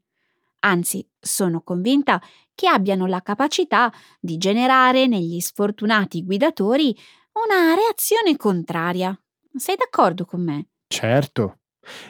Anzi, 0.59 1.07
sono 1.19 1.61
convinta 1.61 2.21
che 2.53 2.67
abbiano 2.67 3.07
la 3.07 3.21
capacità 3.21 3.91
di 4.19 4.37
generare 4.37 5.07
negli 5.07 5.39
sfortunati 5.39 6.23
guidatori 6.23 6.95
una 7.33 7.73
reazione 7.73 8.37
contraria. 8.37 9.17
Sei 9.53 9.75
d'accordo 9.75 10.25
con 10.25 10.43
me? 10.43 10.67
Certo. 10.87 11.57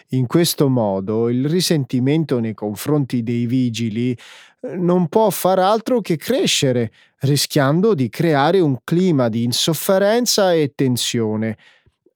In 0.09 0.27
questo 0.27 0.67
modo 0.67 1.29
il 1.29 1.47
risentimento 1.47 2.39
nei 2.39 2.53
confronti 2.53 3.23
dei 3.23 3.45
vigili 3.45 4.11
eh, 4.11 4.75
non 4.75 5.07
può 5.07 5.29
far 5.29 5.59
altro 5.59 6.01
che 6.01 6.17
crescere, 6.17 6.91
rischiando 7.19 7.93
di 7.93 8.09
creare 8.09 8.59
un 8.59 8.77
clima 8.83 9.29
di 9.29 9.43
insofferenza 9.43 10.53
e 10.53 10.73
tensione. 10.75 11.57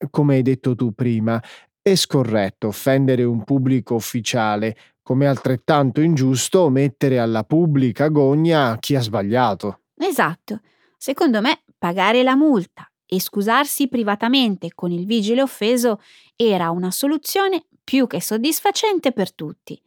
Come 0.10 0.36
hai 0.36 0.42
detto 0.42 0.76
tu 0.76 0.94
prima, 0.94 1.42
è 1.82 1.96
scorretto 1.96 2.68
offendere 2.68 3.24
un 3.24 3.44
pubblico 3.44 3.96
ufficiale, 3.96 4.76
come 5.02 5.28
altrettanto 5.28 6.02
ingiusto 6.02 6.70
mettere 6.70 7.20
alla 7.20 7.44
pubblica 7.44 8.10
gogna 8.10 8.78
chi 8.80 8.96
ha 8.96 9.02
sbagliato. 9.02 9.82
Esatto. 9.98 10.60
Secondo 10.98 11.42
me, 11.42 11.62
pagare 11.78 12.22
la 12.22 12.36
multa 12.36 12.90
e 13.08 13.20
scusarsi 13.20 13.88
privatamente 13.88 14.70
con 14.74 14.92
il 14.92 15.06
vigile 15.06 15.42
offeso 15.42 16.02
era 16.36 16.70
una 16.70 16.92
soluzione 16.92 17.66
più 17.84 18.08
che 18.08 18.22
soddisfacente 18.22 19.12
per 19.12 19.34
tutti. 19.34 19.80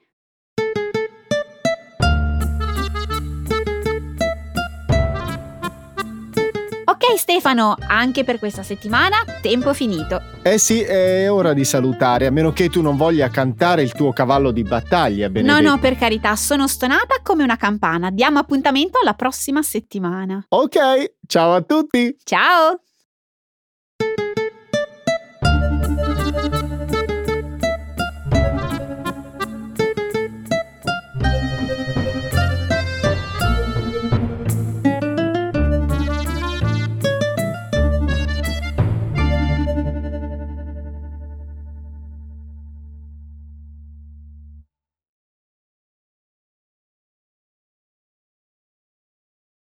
Ok 6.84 7.18
Stefano, 7.18 7.76
anche 7.86 8.24
per 8.24 8.38
questa 8.38 8.62
settimana 8.62 9.16
tempo 9.42 9.74
finito. 9.74 10.20
Eh 10.42 10.58
sì, 10.58 10.80
è 10.80 11.30
ora 11.30 11.52
di 11.52 11.64
salutare, 11.64 12.26
a 12.26 12.30
meno 12.30 12.52
che 12.52 12.68
tu 12.70 12.80
non 12.80 12.96
voglia 12.96 13.28
cantare 13.28 13.82
il 13.82 13.92
tuo 13.92 14.12
cavallo 14.12 14.50
di 14.50 14.62
battaglia, 14.62 15.28
Benedetto. 15.28 15.60
No, 15.60 15.70
no, 15.70 15.78
per 15.78 15.96
carità, 15.96 16.34
sono 16.34 16.66
stonata 16.66 17.20
come 17.22 17.42
una 17.42 17.56
campana. 17.56 18.10
Diamo 18.10 18.38
appuntamento 18.38 18.98
alla 19.00 19.14
prossima 19.14 19.62
settimana. 19.62 20.44
Ok, 20.48 21.14
ciao 21.26 21.54
a 21.54 21.60
tutti! 21.62 22.16
Ciao! 22.24 22.80